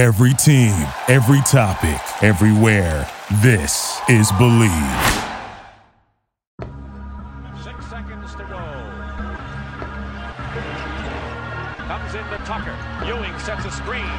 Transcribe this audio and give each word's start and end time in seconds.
Every 0.00 0.32
team, 0.32 0.72
every 1.08 1.42
topic, 1.42 2.00
everywhere. 2.24 3.06
This 3.42 4.00
is 4.08 4.32
Bleav. 4.40 4.72
Six 7.62 7.84
seconds 7.84 8.32
to 8.32 8.44
go. 8.48 8.64
Comes 11.84 12.14
into 12.14 12.38
Tucker. 12.46 12.74
Ewing 13.04 13.38
sets 13.40 13.66
a 13.66 13.70
screen. 13.70 14.16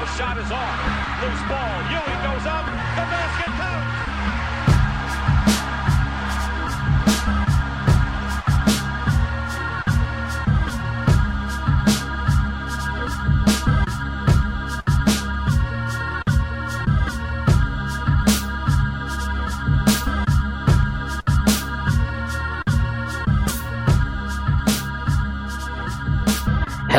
The 0.00 0.06
shot 0.16 0.38
is 0.38 0.50
off. 0.50 0.80
Loose 1.20 1.44
ball. 1.44 1.76
Ewing 1.92 2.20
goes 2.24 2.46
up. 2.46 2.64
The 2.96 3.04
basket 3.12 3.52
counts. 3.60 3.97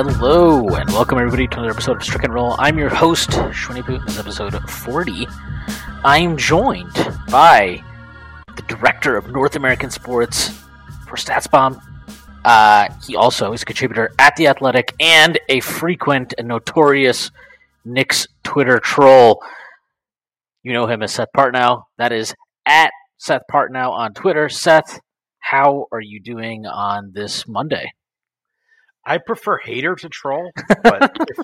Hello 0.01 0.65
and 0.75 0.89
welcome 0.91 1.17
everybody 1.17 1.45
to 1.45 1.57
another 1.57 1.71
episode 1.71 1.97
of 1.97 2.03
Strick 2.05 2.23
and 2.23 2.33
Roll. 2.33 2.55
I'm 2.57 2.77
your 2.79 2.87
host, 2.87 3.31
Shwinny 3.31 3.85
Boot. 3.85 3.99
This 4.05 4.13
is 4.13 4.19
episode 4.21 4.69
40. 4.69 5.27
I'm 6.05 6.37
joined 6.37 6.93
by 7.29 7.83
the 8.55 8.61
director 8.61 9.17
of 9.17 9.29
North 9.29 9.57
American 9.57 9.89
Sports 9.89 10.51
for 11.05 11.17
StatsBomb. 11.17 11.81
Uh, 12.45 12.87
he 13.05 13.17
also 13.17 13.51
is 13.51 13.63
a 13.63 13.65
contributor 13.65 14.13
at 14.17 14.37
The 14.37 14.47
Athletic 14.47 14.95
and 15.01 15.37
a 15.49 15.59
frequent 15.59 16.33
and 16.37 16.47
notorious 16.47 17.29
Knicks 17.83 18.25
Twitter 18.45 18.79
troll. 18.79 19.43
You 20.63 20.71
know 20.71 20.87
him 20.87 21.03
as 21.03 21.11
Seth 21.11 21.27
Partnow. 21.35 21.83
That 21.97 22.13
is 22.13 22.33
at 22.65 22.91
Seth 23.17 23.43
Partnow 23.51 23.91
on 23.91 24.13
Twitter. 24.13 24.47
Seth, 24.47 25.01
how 25.39 25.87
are 25.91 25.99
you 25.99 26.21
doing 26.21 26.65
on 26.65 27.11
this 27.13 27.45
Monday? 27.49 27.91
I 29.05 29.17
prefer 29.17 29.57
hater 29.57 29.95
to 29.95 30.09
troll, 30.09 30.51
but 30.83 31.11
if, 31.27 31.37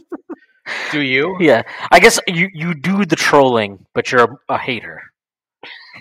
do 0.91 1.01
you? 1.01 1.37
Yeah, 1.39 1.63
I 1.91 1.99
guess 1.99 2.19
you 2.27 2.49
you 2.53 2.73
do 2.73 3.05
the 3.05 3.15
trolling, 3.15 3.85
but 3.93 4.11
you're 4.11 4.23
a, 4.23 4.53
a 4.53 4.57
hater. 4.57 5.01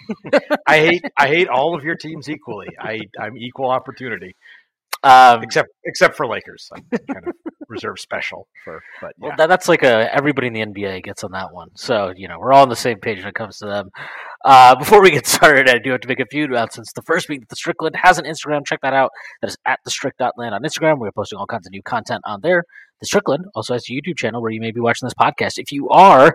I 0.66 0.78
hate 0.78 1.04
I 1.16 1.28
hate 1.28 1.48
all 1.48 1.74
of 1.74 1.84
your 1.84 1.96
teams 1.96 2.28
equally. 2.28 2.68
I 2.78 3.00
I'm 3.18 3.36
equal 3.36 3.70
opportunity, 3.70 4.34
Um, 5.04 5.42
except 5.42 5.68
except 5.84 6.16
for 6.16 6.26
Lakers. 6.26 6.70
I'm 6.74 6.82
kind 7.12 7.26
of 7.26 7.34
reserved 7.68 8.00
special 8.00 8.48
for, 8.64 8.82
but 9.02 9.12
yeah. 9.18 9.28
well, 9.28 9.36
that, 9.36 9.48
that's 9.48 9.68
like 9.68 9.82
a 9.82 10.12
everybody 10.14 10.46
in 10.46 10.54
the 10.54 10.64
NBA 10.64 11.04
gets 11.04 11.22
on 11.22 11.32
that 11.32 11.52
one. 11.52 11.68
So 11.74 12.14
you 12.16 12.26
know 12.26 12.38
we're 12.38 12.54
all 12.54 12.62
on 12.62 12.70
the 12.70 12.76
same 12.76 12.98
page 13.00 13.18
when 13.18 13.28
it 13.28 13.34
comes 13.34 13.58
to 13.58 13.66
them. 13.66 13.90
Uh, 14.46 14.74
before 14.76 15.02
we 15.02 15.10
get 15.10 15.26
started, 15.26 15.68
I 15.68 15.76
do 15.76 15.90
have 15.90 16.00
to 16.00 16.08
make 16.08 16.20
a 16.20 16.26
few 16.26 16.44
announcements. 16.44 16.92
The 16.94 17.02
first 17.02 17.28
being 17.28 17.40
that 17.40 17.50
the 17.50 17.56
Strickland 17.56 17.96
has 18.02 18.18
an 18.18 18.24
Instagram. 18.24 18.64
Check 18.66 18.80
that 18.80 18.94
out. 18.94 19.10
That 19.42 19.48
is 19.48 19.58
at 19.66 19.80
the 19.84 19.90
Strick.land 19.90 20.54
on 20.54 20.62
Instagram. 20.62 20.98
We're 20.98 21.12
posting 21.12 21.38
all 21.38 21.46
kinds 21.46 21.66
of 21.66 21.72
new 21.72 21.82
content 21.82 22.22
on 22.24 22.40
there. 22.40 22.64
The 23.00 23.06
Strickland 23.06 23.44
also 23.54 23.74
has 23.74 23.84
a 23.90 23.92
YouTube 23.92 24.16
channel 24.16 24.40
where 24.40 24.52
you 24.52 24.60
may 24.60 24.70
be 24.70 24.80
watching 24.80 25.06
this 25.06 25.14
podcast. 25.14 25.58
If 25.58 25.70
you 25.70 25.90
are, 25.90 26.34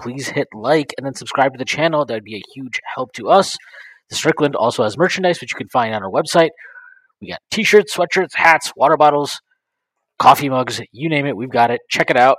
please 0.00 0.28
hit 0.28 0.48
like 0.54 0.94
and 0.96 1.04
then 1.04 1.14
subscribe 1.14 1.52
to 1.52 1.58
the 1.58 1.66
channel. 1.66 2.06
That 2.06 2.14
would 2.14 2.24
be 2.24 2.36
a 2.36 2.42
huge 2.54 2.80
help 2.94 3.12
to 3.14 3.28
us. 3.28 3.58
The 4.08 4.16
Strickland 4.16 4.56
also 4.56 4.82
has 4.82 4.96
merchandise, 4.96 5.42
which 5.42 5.52
you 5.52 5.58
can 5.58 5.68
find 5.68 5.94
on 5.94 6.02
our 6.02 6.10
website. 6.10 6.50
We 7.22 7.28
got 7.28 7.40
t-shirts, 7.52 7.96
sweatshirts, 7.96 8.34
hats, 8.34 8.72
water 8.76 8.96
bottles, 8.96 9.40
coffee 10.18 10.48
mugs, 10.48 10.80
you 10.90 11.08
name 11.08 11.24
it, 11.24 11.36
we've 11.36 11.48
got 11.48 11.70
it. 11.70 11.80
Check 11.88 12.10
it 12.10 12.16
out. 12.16 12.36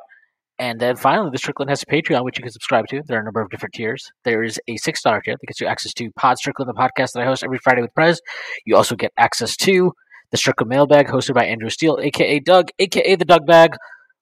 And 0.59 0.79
then 0.79 0.97
finally, 0.97 1.29
the 1.31 1.37
Strickland 1.37 1.69
has 1.69 1.81
a 1.81 1.85
Patreon, 1.85 2.23
which 2.23 2.37
you 2.37 2.43
can 2.43 2.51
subscribe 2.51 2.85
to. 2.87 3.01
There 3.07 3.17
are 3.17 3.21
a 3.21 3.23
number 3.23 3.41
of 3.41 3.49
different 3.49 3.73
tiers. 3.73 4.11
There 4.23 4.43
is 4.43 4.59
a 4.67 4.75
$6 4.75 5.23
tier 5.23 5.35
that 5.39 5.47
gets 5.47 5.59
you 5.59 5.67
access 5.67 5.93
to 5.93 6.11
Pod 6.11 6.37
Strickland, 6.37 6.69
the 6.69 6.73
podcast 6.73 7.13
that 7.13 7.21
I 7.21 7.25
host 7.25 7.43
every 7.43 7.57
Friday 7.57 7.81
with 7.81 7.93
Prez. 7.93 8.21
You 8.65 8.75
also 8.75 8.95
get 8.95 9.11
access 9.17 9.55
to 9.57 9.93
the 10.31 10.37
Strickland 10.37 10.69
Mailbag, 10.69 11.07
hosted 11.07 11.33
by 11.33 11.45
Andrew 11.45 11.69
Steele, 11.69 11.97
aka 12.01 12.39
Doug, 12.39 12.69
aka 12.77 13.15
the 13.15 13.25
Doug 13.25 13.47
Bag, 13.47 13.75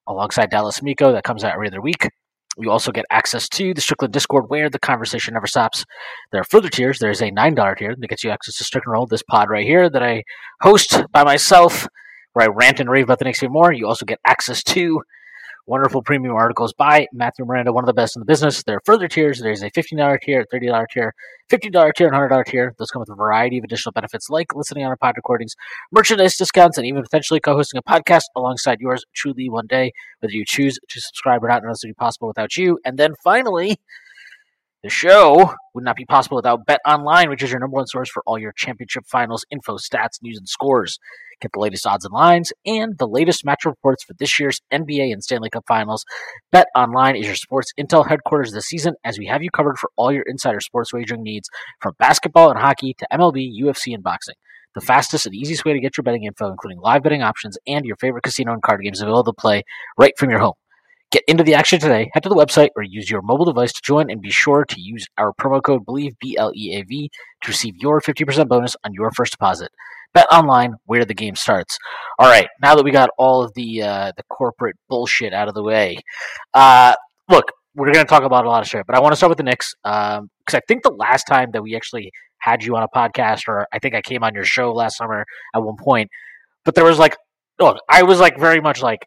alongside 0.08 0.50
Dallas 0.50 0.82
Miko, 0.82 1.12
that 1.12 1.24
comes 1.24 1.44
out 1.44 1.54
every 1.54 1.68
other 1.68 1.82
week. 1.82 2.08
You 2.58 2.70
also 2.70 2.92
get 2.92 3.06
access 3.10 3.48
to 3.50 3.74
the 3.74 3.82
Strickland 3.82 4.14
Discord, 4.14 4.46
where 4.50 4.70
the 4.70 4.80
conversation 4.80 5.34
never 5.34 5.48
stops. 5.48 5.86
There 6.32 6.42
are 6.42 6.46
further 6.46 6.70
tiers. 6.70 7.00
There 7.00 7.12
is 7.12 7.22
a 7.22 7.32
$9 7.32 7.78
tier 7.78 7.96
that 7.98 8.08
gets 8.08 8.24
you 8.24 8.30
access 8.30 8.56
to 8.58 8.64
Strickland 8.64 8.94
Roll, 8.94 9.06
this 9.08 9.24
pod 9.24 9.50
right 9.50 9.66
here 9.66 9.90
that 9.90 10.04
I 10.04 10.24
host 10.62 11.02
by 11.12 11.24
myself, 11.24 11.88
where 12.34 12.46
I 12.46 12.54
rant 12.54 12.80
and 12.80 12.90
rave 12.90 13.06
about 13.06 13.20
the 13.20 13.26
Knicks 13.26 13.42
even 13.42 13.54
more. 13.54 13.72
You 13.72 13.88
also 13.88 14.06
get 14.06 14.20
access 14.26 14.64
to 14.64 15.02
wonderful 15.66 16.02
premium 16.02 16.36
articles 16.36 16.74
by 16.74 17.08
Matthew 17.14 17.46
Miranda, 17.46 17.72
one 17.72 17.84
of 17.84 17.88
the 17.88 17.94
best 17.94 18.16
in 18.16 18.20
the 18.20 18.26
business. 18.26 18.64
There 18.64 18.78
are 18.78 18.82
further 18.86 19.08
tiers. 19.08 19.40
There's 19.40 19.62
a 19.62 19.70
$15 19.72 20.22
tier, 20.22 20.46
$30 20.54 20.86
tier, 20.92 21.14
$50 21.50 21.94
tier, 21.94 22.08
and 22.08 22.16
$100 22.16 22.46
tier. 22.46 22.74
Those 22.78 22.90
come 22.92 23.00
with 23.02 23.10
a 23.10 23.16
variety 23.16 23.58
of 23.58 23.64
additional 23.64 23.92
benefits 23.94 24.30
like 24.30 24.56
listening 24.56 24.84
on 24.84 24.90
our 24.90 24.98
pod 24.98 25.14
recordings, 25.16 25.56
merchandise 25.92 26.38
discounts, 26.38 26.78
and 26.78 26.86
even 26.88 27.02
potentially 27.04 27.40
co 27.40 27.54
hosting 27.54 27.80
a 27.80 27.84
podcast 27.84 28.24
alongside 28.36 28.80
yours 28.80 29.06
truly 29.14 29.50
one 29.50 29.68
day, 29.68 29.92
whether 30.20 30.34
you 30.34 30.46
choose 30.46 30.80
to 30.90 31.02
subscribe 31.02 31.44
or 31.44 31.48
not. 31.48 31.62
None 31.62 31.72
of 31.72 31.76
this 31.76 31.84
would 31.84 31.90
be 31.90 31.94
possible 31.94 32.28
without 32.28 32.58
you. 32.58 32.80
And 32.86 32.98
then 32.98 33.14
finally, 33.24 33.78
the 34.84 34.90
show 34.90 35.54
would 35.74 35.84
not 35.84 35.96
be 35.96 36.06
possible 36.06 36.38
without 36.38 36.66
Bet 36.66 36.80
Online, 36.88 37.30
which 37.30 37.44
is 37.44 37.52
your 37.52 37.60
number 37.60 37.76
one 37.76 37.86
source 37.86 38.10
for 38.10 38.24
all 38.26 38.40
your 38.40 38.52
championship 38.56 39.04
finals 39.08 39.46
info, 39.52 39.78
stats, 39.78 40.22
news, 40.22 40.38
and 40.38 40.50
scores. 40.50 40.98
Get 41.40 41.52
the 41.54 41.60
latest 41.60 41.88
odds 41.88 42.06
and 42.06 42.14
lines 42.14 42.52
and 42.66 42.98
the 42.98 43.08
latest 43.08 43.46
match 43.46 43.66
reports 43.66 44.04
for 44.04 44.14
this 44.20 44.40
year's 44.40 44.62
NBA 44.72 45.12
and 45.12 45.24
Stanley 45.24 45.50
Cup 45.50 45.66
finals. 45.68 46.06
Bet 46.52 46.68
Online 46.76 47.16
is 47.16 47.26
your 47.26 47.36
sports 47.36 47.72
intel 47.80 48.08
headquarters 48.08 48.52
this 48.52 48.66
season 48.66 48.94
as 49.04 49.18
we 49.18 49.28
have 49.28 49.42
you 49.42 49.50
covered 49.50 49.78
for 49.78 49.90
all 49.96 50.12
your 50.12 50.24
insider 50.28 50.60
sports 50.60 50.94
wagering 50.94 51.24
needs 51.24 51.50
from 51.80 51.94
basketball 52.00 52.50
and 52.50 52.60
hockey 52.60 52.96
to 52.96 53.08
MLB, 53.12 53.50
UFC, 53.60 53.94
and 53.94 54.04
boxing. 54.04 54.36
The 54.74 54.82
fastest 54.82 55.26
and 55.26 55.36
easiest 55.36 55.66
way 55.66 55.74
to 55.74 55.80
get 55.80 55.98
your 55.98 56.04
betting 56.04 56.24
info, 56.24 56.50
including 56.50 56.80
live 56.80 57.04
betting 57.04 57.24
options 57.24 57.58
and 57.68 57.86
your 57.86 57.98
favorite 57.98 58.24
casino 58.24 58.54
and 58.54 58.62
card 58.62 58.82
games 58.82 59.02
available 59.02 59.26
to 59.26 59.34
play 59.34 59.64
right 59.98 60.14
from 60.18 60.30
your 60.30 60.40
home. 60.40 60.54
Get 61.12 61.24
into 61.28 61.44
the 61.44 61.56
action 61.56 61.80
today. 61.80 62.10
Head 62.14 62.24
to 62.24 62.30
the 62.30 62.36
website 62.36 62.70
or 62.76 62.84
use 62.84 63.10
your 63.10 63.22
mobile 63.22 63.46
device 63.46 63.74
to 63.74 63.82
join 63.84 64.10
and 64.10 64.22
be 64.22 64.32
sure 64.32 64.64
to 64.64 64.80
use 64.80 65.08
our 65.18 65.34
promo 65.34 65.62
code 65.62 65.86
BLEAV, 65.86 66.14
B 66.20 66.38
L 66.38 66.52
E 66.56 66.76
A 66.76 66.84
V, 66.84 67.10
to 67.44 67.48
receive 67.50 67.76
your 67.78 68.00
50% 68.00 68.48
bonus 68.48 68.76
on 68.86 68.94
your 68.94 69.12
first 69.12 69.34
deposit. 69.34 69.70
Bet 70.14 70.28
online 70.32 70.76
where 70.86 71.06
the 71.06 71.14
game 71.14 71.36
starts. 71.36 71.78
All 72.18 72.30
right, 72.30 72.48
now 72.62 72.76
that 72.76 72.84
we 72.84 72.92
got 72.92 73.10
all 73.18 73.44
of 73.44 73.54
the 73.56 73.82
uh, 73.82 74.12
the 74.16 74.24
corporate 74.30 74.76
bullshit 74.90 75.34
out 75.34 75.48
of 75.48 75.54
the 75.54 75.64
way, 75.64 75.98
uh, 76.54 76.96
look, 77.30 77.52
we're 77.76 77.92
going 77.92 78.06
to 78.06 78.10
talk 78.10 78.24
about 78.24 78.46
a 78.46 78.50
lot 78.50 78.62
of 78.62 78.68
shit, 78.68 78.86
but 78.86 78.96
I 78.96 79.00
want 79.00 79.14
to 79.14 79.16
start 79.16 79.30
with 79.30 79.38
the 79.38 79.44
Knicks 79.44 79.74
because 79.84 80.54
I 80.54 80.60
think 80.68 80.84
the 80.84 80.92
last 80.92 81.24
time 81.24 81.52
that 81.54 81.64
we 81.64 81.76
actually 81.76 82.12
had 82.40 82.64
you 82.64 82.76
on 82.76 82.84
a 82.84 82.88
podcast, 82.90 83.48
or 83.48 83.68
I 83.72 83.80
think 83.80 83.96
I 83.96 84.02
came 84.02 84.24
on 84.24 84.34
your 84.34 84.44
show 84.44 84.74
last 84.74 84.98
summer 84.98 85.26
at 85.56 85.64
one 85.64 85.78
point, 85.78 86.10
but 86.66 86.76
there 86.76 86.84
was 86.84 87.00
like, 87.00 87.16
look, 87.60 87.78
I 87.90 88.04
was 88.04 88.20
like 88.20 88.38
very 88.40 88.60
much 88.60 88.82
like, 88.82 89.06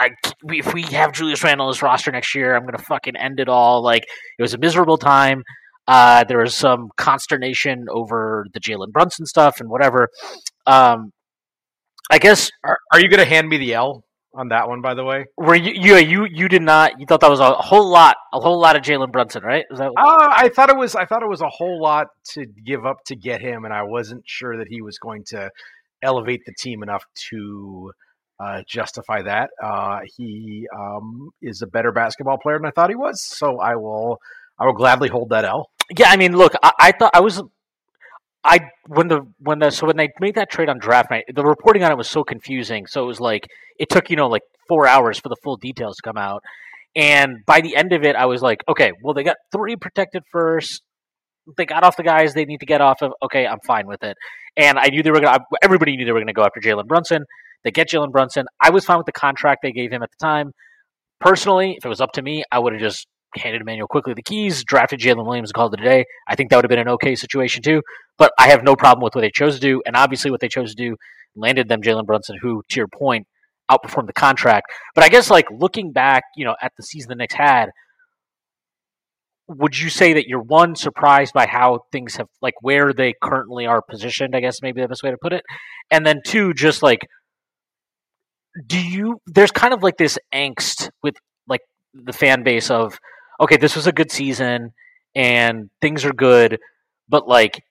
I, 0.00 0.10
if 0.48 0.72
we 0.72 0.82
have 0.82 1.12
Julius 1.12 1.44
Randle 1.44 1.66
on 1.66 1.72
this 1.72 1.82
roster 1.82 2.10
next 2.10 2.34
year, 2.34 2.56
I'm 2.56 2.62
going 2.62 2.76
to 2.76 2.82
fucking 2.82 3.16
end 3.16 3.38
it 3.38 3.48
all. 3.48 3.82
Like, 3.82 4.04
it 4.38 4.42
was 4.42 4.54
a 4.54 4.58
miserable 4.58 4.96
time. 4.96 5.42
Uh, 5.86 6.24
there 6.24 6.38
was 6.38 6.54
some 6.54 6.88
consternation 6.96 7.86
over 7.90 8.46
the 8.54 8.60
Jalen 8.60 8.92
Brunson 8.92 9.26
stuff 9.26 9.60
and 9.60 9.68
whatever. 9.68 10.08
Um, 10.66 11.12
I 12.10 12.18
guess 12.18 12.50
Are, 12.64 12.78
are 12.92 13.00
you 13.00 13.08
going 13.08 13.20
to 13.20 13.24
hand 13.24 13.48
me 13.48 13.56
the 13.58 13.74
L 13.74 14.04
on 14.34 14.48
that 14.48 14.68
one? 14.68 14.80
By 14.80 14.94
the 14.94 15.04
way, 15.04 15.26
were 15.36 15.54
you 15.54 15.72
you 15.74 15.96
you 15.96 16.26
you 16.30 16.48
did 16.48 16.62
not 16.62 16.98
you 16.98 17.06
thought 17.06 17.20
that 17.20 17.30
was 17.30 17.40
a 17.40 17.52
whole 17.54 17.88
lot 17.88 18.16
a 18.32 18.40
whole 18.40 18.60
lot 18.60 18.76
of 18.76 18.82
Jalen 18.82 19.12
Brunson, 19.12 19.42
right? 19.42 19.64
Is 19.70 19.78
that 19.78 19.90
uh, 19.96 20.28
I 20.30 20.48
thought 20.48 20.70
it 20.70 20.76
was 20.76 20.94
I 20.94 21.04
thought 21.04 21.22
it 21.22 21.28
was 21.28 21.40
a 21.40 21.48
whole 21.48 21.80
lot 21.80 22.08
to 22.32 22.46
give 22.64 22.84
up 22.84 22.98
to 23.06 23.16
get 23.16 23.40
him, 23.40 23.64
and 23.64 23.72
I 23.72 23.82
wasn't 23.82 24.22
sure 24.26 24.56
that 24.58 24.68
he 24.68 24.82
was 24.82 24.98
going 24.98 25.24
to 25.28 25.50
elevate 26.02 26.40
the 26.46 26.54
team 26.58 26.82
enough 26.82 27.04
to 27.30 27.92
uh, 28.40 28.62
justify 28.66 29.22
that. 29.22 29.50
Uh, 29.62 30.00
he 30.16 30.66
um, 30.76 31.30
is 31.42 31.62
a 31.62 31.66
better 31.66 31.92
basketball 31.92 32.38
player 32.38 32.58
than 32.58 32.66
I 32.66 32.70
thought 32.70 32.88
he 32.88 32.96
was, 32.96 33.20
so 33.22 33.58
I 33.58 33.76
will 33.76 34.18
I 34.58 34.66
will 34.66 34.72
gladly 34.72 35.08
hold 35.08 35.30
that 35.30 35.44
L. 35.44 35.68
Yeah, 35.96 36.08
I 36.08 36.16
mean, 36.16 36.36
look, 36.36 36.54
I, 36.62 36.72
I 36.78 36.92
thought 36.92 37.10
I 37.14 37.20
was, 37.20 37.42
I 38.42 38.60
when 38.86 39.08
the 39.08 39.26
when 39.38 39.58
the 39.58 39.70
so 39.70 39.86
when 39.86 39.96
they 39.96 40.08
made 40.20 40.36
that 40.36 40.50
trade 40.50 40.68
on 40.68 40.78
draft 40.78 41.10
night, 41.10 41.24
the 41.34 41.44
reporting 41.44 41.84
on 41.84 41.92
it 41.92 41.98
was 41.98 42.08
so 42.08 42.24
confusing. 42.24 42.86
So 42.86 43.02
it 43.02 43.06
was 43.06 43.20
like 43.20 43.46
it 43.78 43.90
took 43.90 44.08
you 44.08 44.16
know 44.16 44.28
like 44.28 44.42
four 44.68 44.86
hours 44.86 45.18
for 45.18 45.28
the 45.28 45.36
full 45.42 45.56
details 45.56 45.96
to 45.96 46.02
come 46.02 46.16
out, 46.16 46.42
and 46.96 47.44
by 47.46 47.60
the 47.60 47.76
end 47.76 47.92
of 47.92 48.04
it, 48.04 48.16
I 48.16 48.24
was 48.24 48.40
like, 48.40 48.62
okay, 48.68 48.92
well 49.02 49.12
they 49.12 49.24
got 49.24 49.36
three 49.52 49.76
protected 49.76 50.22
first. 50.32 50.82
They 51.56 51.66
got 51.66 51.84
off 51.84 51.96
the 51.96 52.04
guys 52.04 52.32
they 52.32 52.44
need 52.44 52.60
to 52.60 52.66
get 52.66 52.80
off 52.80 53.02
of. 53.02 53.12
Okay, 53.22 53.46
I'm 53.46 53.58
fine 53.66 53.86
with 53.86 54.02
it. 54.02 54.16
And 54.56 54.78
I 54.78 54.86
knew 54.86 55.02
they 55.02 55.10
were 55.10 55.20
gonna. 55.20 55.40
Everybody 55.62 55.96
knew 55.96 56.06
they 56.06 56.12
were 56.12 56.20
gonna 56.20 56.32
go 56.32 56.44
after 56.44 56.60
Jalen 56.60 56.86
Brunson. 56.86 57.24
They 57.64 57.70
get 57.70 57.88
Jalen 57.88 58.12
Brunson. 58.12 58.46
I 58.60 58.70
was 58.70 58.84
fine 58.84 58.98
with 58.98 59.06
the 59.06 59.12
contract 59.12 59.60
they 59.62 59.72
gave 59.72 59.92
him 59.92 60.02
at 60.02 60.10
the 60.10 60.24
time. 60.24 60.52
Personally, 61.20 61.74
if 61.76 61.84
it 61.84 61.88
was 61.88 62.00
up 62.00 62.12
to 62.12 62.22
me, 62.22 62.44
I 62.50 62.58
would 62.58 62.72
have 62.72 62.80
just 62.80 63.06
handed 63.36 63.60
Immanuel 63.60 63.86
Quickley 63.86 64.14
the 64.14 64.22
keys, 64.22 64.64
drafted 64.64 65.00
Jalen 65.00 65.24
Williams, 65.26 65.50
and 65.50 65.54
called 65.54 65.74
it 65.74 65.80
a 65.80 65.84
day. 65.84 66.04
I 66.28 66.34
think 66.34 66.50
that 66.50 66.56
would 66.56 66.64
have 66.64 66.70
been 66.70 66.78
an 66.78 66.88
okay 66.88 67.14
situation 67.14 67.62
too. 67.62 67.82
But 68.18 68.32
I 68.38 68.48
have 68.48 68.64
no 68.64 68.76
problem 68.76 69.04
with 69.04 69.14
what 69.14 69.20
they 69.20 69.30
chose 69.30 69.54
to 69.54 69.60
do, 69.60 69.82
and 69.86 69.96
obviously 69.96 70.30
what 70.30 70.40
they 70.40 70.48
chose 70.48 70.74
to 70.74 70.82
do 70.82 70.96
landed 71.36 71.68
them 71.68 71.82
Jalen 71.82 72.06
Brunson, 72.06 72.38
who, 72.40 72.62
to 72.68 72.80
your 72.80 72.88
point, 72.88 73.26
outperformed 73.70 74.06
the 74.06 74.12
contract. 74.12 74.66
But 74.94 75.04
I 75.04 75.08
guess 75.08 75.30
like 75.30 75.46
looking 75.50 75.92
back, 75.92 76.24
you 76.36 76.44
know, 76.44 76.56
at 76.60 76.72
the 76.76 76.82
season 76.82 77.08
the 77.10 77.14
Knicks 77.14 77.34
had, 77.34 77.70
would 79.46 79.78
you 79.78 79.90
say 79.90 80.14
that 80.14 80.26
you're 80.26 80.42
one 80.42 80.76
surprised 80.76 81.32
by 81.32 81.46
how 81.46 81.80
things 81.90 82.16
have 82.16 82.28
like 82.40 82.54
where 82.62 82.92
they 82.92 83.14
currently 83.22 83.66
are 83.66 83.82
positioned? 83.82 84.34
I 84.34 84.40
guess 84.40 84.62
maybe 84.62 84.80
the 84.80 84.88
best 84.88 85.02
way 85.02 85.10
to 85.10 85.18
put 85.20 85.32
it, 85.32 85.42
and 85.90 86.06
then 86.06 86.20
two, 86.24 86.54
just 86.54 86.82
like, 86.82 87.00
do 88.66 88.80
you? 88.80 89.20
There's 89.26 89.50
kind 89.50 89.72
of 89.72 89.82
like 89.82 89.96
this 89.96 90.18
angst 90.34 90.90
with 91.02 91.14
like 91.46 91.62
the 91.94 92.12
fan 92.12 92.42
base 92.42 92.70
of, 92.70 92.98
okay, 93.40 93.56
this 93.56 93.76
was 93.76 93.86
a 93.86 93.92
good 93.92 94.10
season 94.10 94.72
and 95.14 95.70
things 95.80 96.04
are 96.04 96.12
good, 96.12 96.58
but 97.08 97.28
like, 97.28 97.62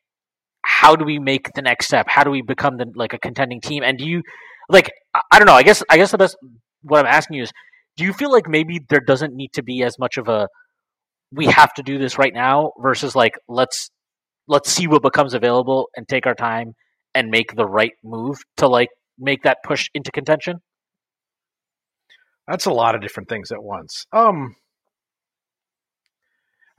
how 0.62 0.96
do 0.96 1.06
we 1.06 1.20
make 1.20 1.52
the 1.54 1.62
next 1.62 1.88
step? 1.88 2.08
How 2.10 2.24
do 2.24 2.30
we 2.32 2.42
become 2.42 2.78
the 2.78 2.92
like 2.96 3.14
a 3.14 3.20
contending 3.20 3.62
team? 3.62 3.84
And 3.84 3.98
do 3.98 4.06
you 4.06 4.24
like? 4.70 4.92
I 5.32 5.40
don't 5.40 5.48
know. 5.48 5.54
I 5.54 5.64
guess 5.64 5.84
I 5.90 5.98
guess 5.98 6.12
the 6.12 6.18
best 6.18 6.38
what 6.82 7.00
I'm 7.00 7.12
asking 7.14 7.38
you 7.38 7.44
is, 7.44 7.52
do 7.98 8.06
you 8.06 8.14
feel 8.14 8.32
like 8.32 8.48
maybe 8.48 8.80
there 8.90 9.02
doesn't 9.02 9.36
need 9.36 9.54
to 9.54 9.64
be 9.64 9.84
as 9.84 10.00
much 10.00 10.18
of 10.18 10.28
a 10.28 10.48
we 11.32 11.46
have 11.48 11.74
to 11.76 11.84
do 11.84 11.98
this 11.98 12.18
right 12.18 12.34
now 12.34 12.72
versus 12.80 13.16
like 13.16 13.34
let's 13.48 13.90
let's 14.48 14.72
see 14.72 14.88
what 14.88 15.02
becomes 15.02 15.34
available 15.34 15.90
and 15.96 16.08
take 16.08 16.26
our 16.26 16.34
time 16.34 16.74
and 17.14 17.30
make 17.30 17.56
the 17.56 17.66
right 17.66 17.92
move 18.04 18.40
to 18.58 18.68
like 18.68 18.90
make 19.18 19.44
that 19.44 19.58
push 19.64 19.90
into 19.94 20.12
contention 20.12 20.60
That's 22.50 22.66
a 22.66 22.72
lot 22.72 22.96
of 22.96 23.02
different 23.02 23.30
things 23.30 23.52
at 23.52 23.62
once. 23.62 24.08
Um, 24.12 24.56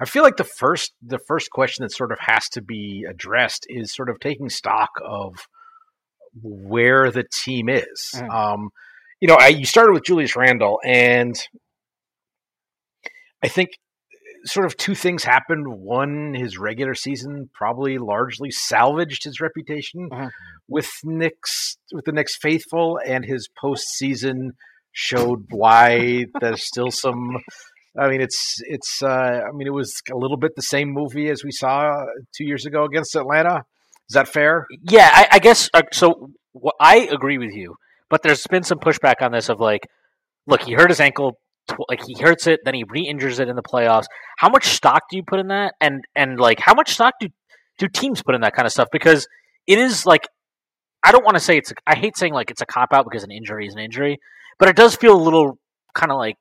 I 0.01 0.05
feel 0.05 0.25
like 0.25 0.37
the 0.37 0.45
first 0.45 0.93
the 1.01 1.21
first 1.29 1.51
question 1.51 1.85
that 1.85 1.93
sort 1.93 2.11
of 2.11 2.19
has 2.21 2.49
to 2.51 2.63
be 2.63 3.07
addressed 3.09 3.67
is 3.69 3.95
sort 3.95 4.11
of 4.11 4.19
taking 4.19 4.49
stock 4.49 4.91
of 5.05 5.37
where 6.43 7.11
the 7.11 7.25
team 7.33 7.69
is. 7.69 8.11
Mm. 8.15 8.31
Um, 8.31 8.71
you 9.21 9.29
know, 9.29 9.37
I, 9.39 9.49
you 9.49 9.65
started 9.65 9.93
with 9.93 10.05
Julius 10.05 10.35
Randle, 10.35 10.81
and 10.85 11.37
I 13.43 13.49
think 13.49 13.71
sort 14.45 14.67
of 14.67 14.77
two 14.77 14.95
things 14.95 15.23
happened. 15.23 15.67
One, 15.69 16.35
his 16.35 16.59
regular 16.59 16.95
season 16.95 17.51
probably 17.55 17.99
largely 17.99 18.51
salvaged 18.51 19.23
his 19.25 19.41
reputation 19.41 20.09
Mhm. 20.11 20.31
with 20.67 20.89
Knicks 21.05 21.77
with 21.93 22.07
the 22.07 22.13
Knicks 22.13 22.37
faithful, 22.37 22.99
and 23.05 23.25
his 23.25 23.49
postseason 23.63 24.53
showed 24.93 25.47
why 25.51 26.27
there's 26.41 26.67
still 26.67 26.91
some. 26.91 27.39
I 27.99 28.09
mean, 28.09 28.21
it's 28.21 28.57
it's. 28.61 29.03
Uh, 29.03 29.43
I 29.49 29.53
mean, 29.53 29.67
it 29.67 29.75
was 29.75 29.93
a 30.11 30.17
little 30.17 30.37
bit 30.37 30.53
the 30.57 30.63
same 30.63 30.91
movie 30.91 31.29
as 31.29 31.43
we 31.45 31.51
saw 31.51 32.05
two 32.37 32.45
years 32.45 32.67
ago 32.67 32.85
against 32.85 33.17
Atlanta. 33.17 33.65
Is 34.09 34.15
that 34.15 34.27
fair? 34.27 34.67
yeah 34.91 35.09
i, 35.13 35.29
I 35.33 35.39
guess 35.39 35.71
uh, 35.73 35.83
so 35.93 36.31
i 36.81 37.09
agree 37.13 37.39
with 37.39 37.53
you 37.53 37.77
but 38.09 38.23
there's 38.25 38.45
been 38.49 38.65
some 38.65 38.79
pushback 38.81 39.23
on 39.23 39.31
this 39.31 39.49
of 39.49 39.61
like 39.61 39.83
look 40.49 40.63
he 40.63 40.73
hurt 40.73 40.91
his 40.91 40.99
ankle 40.99 41.35
tw- 41.71 41.89
like 41.89 42.01
he 42.05 42.21
hurts 42.21 42.49
it 42.49 42.59
then 42.65 42.75
he 42.75 42.85
re-injures 42.89 43.39
it 43.39 43.49
in 43.49 43.55
the 43.55 43.63
playoffs 43.63 44.07
how 44.39 44.49
much 44.49 44.67
stock 44.67 45.03
do 45.11 45.17
you 45.17 45.23
put 45.25 45.39
in 45.39 45.47
that 45.47 45.75
and 45.81 46.03
and 46.17 46.41
like 46.41 46.59
how 46.59 46.75
much 46.75 46.91
stock 46.91 47.15
do 47.21 47.29
do 47.79 47.87
teams 47.87 48.21
put 48.21 48.35
in 48.35 48.41
that 48.41 48.53
kind 48.53 48.67
of 48.67 48.73
stuff 48.73 48.89
because 48.91 49.29
it 49.69 49.79
is 49.79 50.05
like 50.05 50.27
i 51.05 51.13
don't 51.13 51.25
want 51.25 51.37
to 51.37 51.41
say 51.41 51.57
it's 51.57 51.73
i 51.87 51.97
hate 51.97 52.17
saying 52.17 52.33
like 52.33 52.51
it's 52.51 52.61
a 52.61 52.67
cop 52.67 52.93
out 52.93 53.05
because 53.09 53.23
an 53.23 53.31
injury 53.31 53.69
is 53.69 53.75
an 53.75 53.81
injury 53.81 54.19
but 54.61 54.69
it 54.69 54.77
does 54.77 54.95
feel 54.95 55.17
a 55.17 55.21
little 55.23 55.59
kind 55.95 56.13
of 56.13 56.19
like 56.19 56.37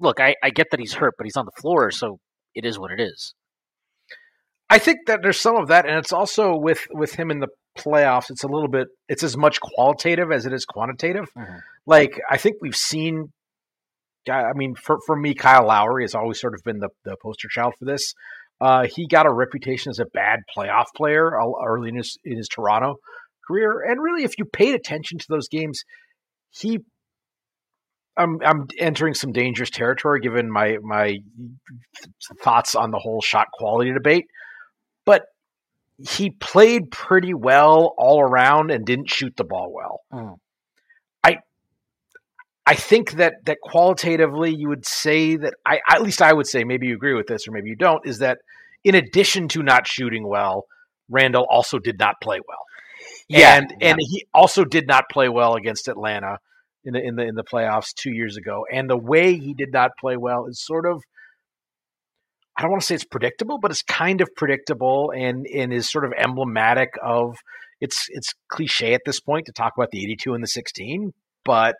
look 0.00 0.20
I, 0.20 0.34
I 0.42 0.48
get 0.50 0.68
that 0.70 0.80
he's 0.80 0.94
hurt 0.94 1.14
but 1.18 1.26
he's 1.26 1.36
on 1.36 1.44
the 1.44 1.60
floor 1.60 1.90
so 1.90 2.18
it 2.54 2.64
is 2.64 2.78
what 2.78 2.90
it 2.90 3.00
is 3.00 3.34
I 4.70 4.78
think 4.78 5.00
that 5.06 5.20
there's 5.22 5.40
some 5.40 5.56
of 5.56 5.68
that, 5.68 5.86
and 5.86 5.98
it's 5.98 6.12
also 6.12 6.56
with 6.56 6.86
with 6.90 7.12
him 7.14 7.30
in 7.30 7.38
the 7.40 7.48
playoffs. 7.78 8.30
It's 8.30 8.44
a 8.44 8.48
little 8.48 8.68
bit. 8.68 8.88
It's 9.08 9.22
as 9.22 9.36
much 9.36 9.60
qualitative 9.60 10.32
as 10.32 10.46
it 10.46 10.52
is 10.52 10.64
quantitative. 10.64 11.28
Mhm. 11.36 11.60
Like 11.86 12.20
I 12.30 12.38
think 12.38 12.56
we've 12.60 12.74
seen. 12.74 13.32
I 14.28 14.52
mean, 14.54 14.74
for 14.74 14.98
for 15.06 15.16
me, 15.16 15.34
Kyle 15.34 15.66
Lowry 15.66 16.02
has 16.04 16.14
always 16.14 16.40
sort 16.40 16.54
of 16.54 16.62
been 16.64 16.78
the 16.78 16.88
the 17.04 17.16
poster 17.22 17.48
child 17.48 17.74
for 17.78 17.84
this. 17.84 18.14
Uh, 18.60 18.86
he 18.90 19.06
got 19.06 19.26
a 19.26 19.32
reputation 19.32 19.90
as 19.90 19.98
a 19.98 20.06
bad 20.06 20.40
playoff 20.56 20.86
player 20.96 21.30
early 21.64 21.90
in 21.90 21.96
his 21.96 22.16
in 22.24 22.38
his 22.38 22.48
Toronto 22.48 22.96
career, 23.46 23.82
and 23.82 24.02
really, 24.02 24.24
if 24.24 24.38
you 24.38 24.46
paid 24.46 24.74
attention 24.74 25.18
to 25.18 25.26
those 25.28 25.48
games, 25.48 25.84
he. 26.50 26.80
I'm 28.16 28.38
I'm 28.44 28.66
entering 28.78 29.14
some 29.14 29.32
dangerous 29.32 29.70
territory 29.70 30.20
given 30.20 30.50
my 30.50 30.78
my 30.82 31.18
thoughts 32.42 32.74
on 32.74 32.90
the 32.90 32.98
whole 32.98 33.20
shot 33.20 33.48
quality 33.52 33.92
debate 33.92 34.26
but 35.04 35.24
he 35.98 36.30
played 36.30 36.90
pretty 36.90 37.34
well 37.34 37.94
all 37.96 38.20
around 38.20 38.70
and 38.70 38.84
didn't 38.84 39.10
shoot 39.10 39.36
the 39.36 39.44
ball 39.44 39.72
well. 39.72 40.00
Mm. 40.12 40.36
I 41.22 41.36
I 42.66 42.74
think 42.74 43.12
that 43.12 43.34
that 43.44 43.58
qualitatively 43.62 44.54
you 44.54 44.68
would 44.68 44.86
say 44.86 45.36
that 45.36 45.54
I 45.64 45.80
at 45.88 46.02
least 46.02 46.20
I 46.20 46.32
would 46.32 46.46
say 46.46 46.64
maybe 46.64 46.88
you 46.88 46.94
agree 46.94 47.14
with 47.14 47.26
this 47.26 47.46
or 47.46 47.52
maybe 47.52 47.70
you 47.70 47.76
don't 47.76 48.06
is 48.06 48.18
that 48.18 48.38
in 48.82 48.94
addition 48.94 49.48
to 49.48 49.62
not 49.62 49.86
shooting 49.86 50.26
well, 50.26 50.64
Randle 51.08 51.46
also 51.48 51.78
did 51.78 51.98
not 51.98 52.16
play 52.20 52.40
well. 52.46 52.58
and 53.58 53.74
and 53.80 53.98
he 54.00 54.26
also 54.34 54.64
did 54.64 54.86
not 54.86 55.04
play 55.10 55.28
well 55.28 55.54
against 55.54 55.88
Atlanta 55.88 56.38
in 56.84 56.92
the 56.92 57.02
in 57.02 57.16
the 57.16 57.22
in 57.22 57.34
the 57.34 57.44
playoffs 57.44 57.94
two 57.94 58.12
years 58.12 58.36
ago. 58.36 58.64
And 58.72 58.88
the 58.88 58.96
way 58.96 59.38
he 59.38 59.54
did 59.54 59.72
not 59.72 59.92
play 59.98 60.16
well 60.16 60.46
is 60.46 60.64
sort 60.64 60.86
of 60.86 61.02
I 62.56 62.62
don't 62.62 62.70
want 62.70 62.82
to 62.82 62.86
say 62.86 62.94
it's 62.94 63.04
predictable, 63.04 63.58
but 63.58 63.70
it's 63.70 63.82
kind 63.82 64.20
of 64.20 64.28
predictable 64.36 65.12
and 65.14 65.46
and 65.46 65.72
is 65.72 65.90
sort 65.90 66.04
of 66.04 66.12
emblematic 66.16 66.90
of 67.02 67.36
it's 67.80 68.06
it's 68.10 68.32
cliche 68.48 68.94
at 68.94 69.02
this 69.04 69.20
point 69.20 69.46
to 69.46 69.52
talk 69.52 69.72
about 69.76 69.90
the 69.90 70.02
82 70.02 70.34
and 70.34 70.42
the 70.42 70.48
16, 70.48 71.12
but 71.44 71.74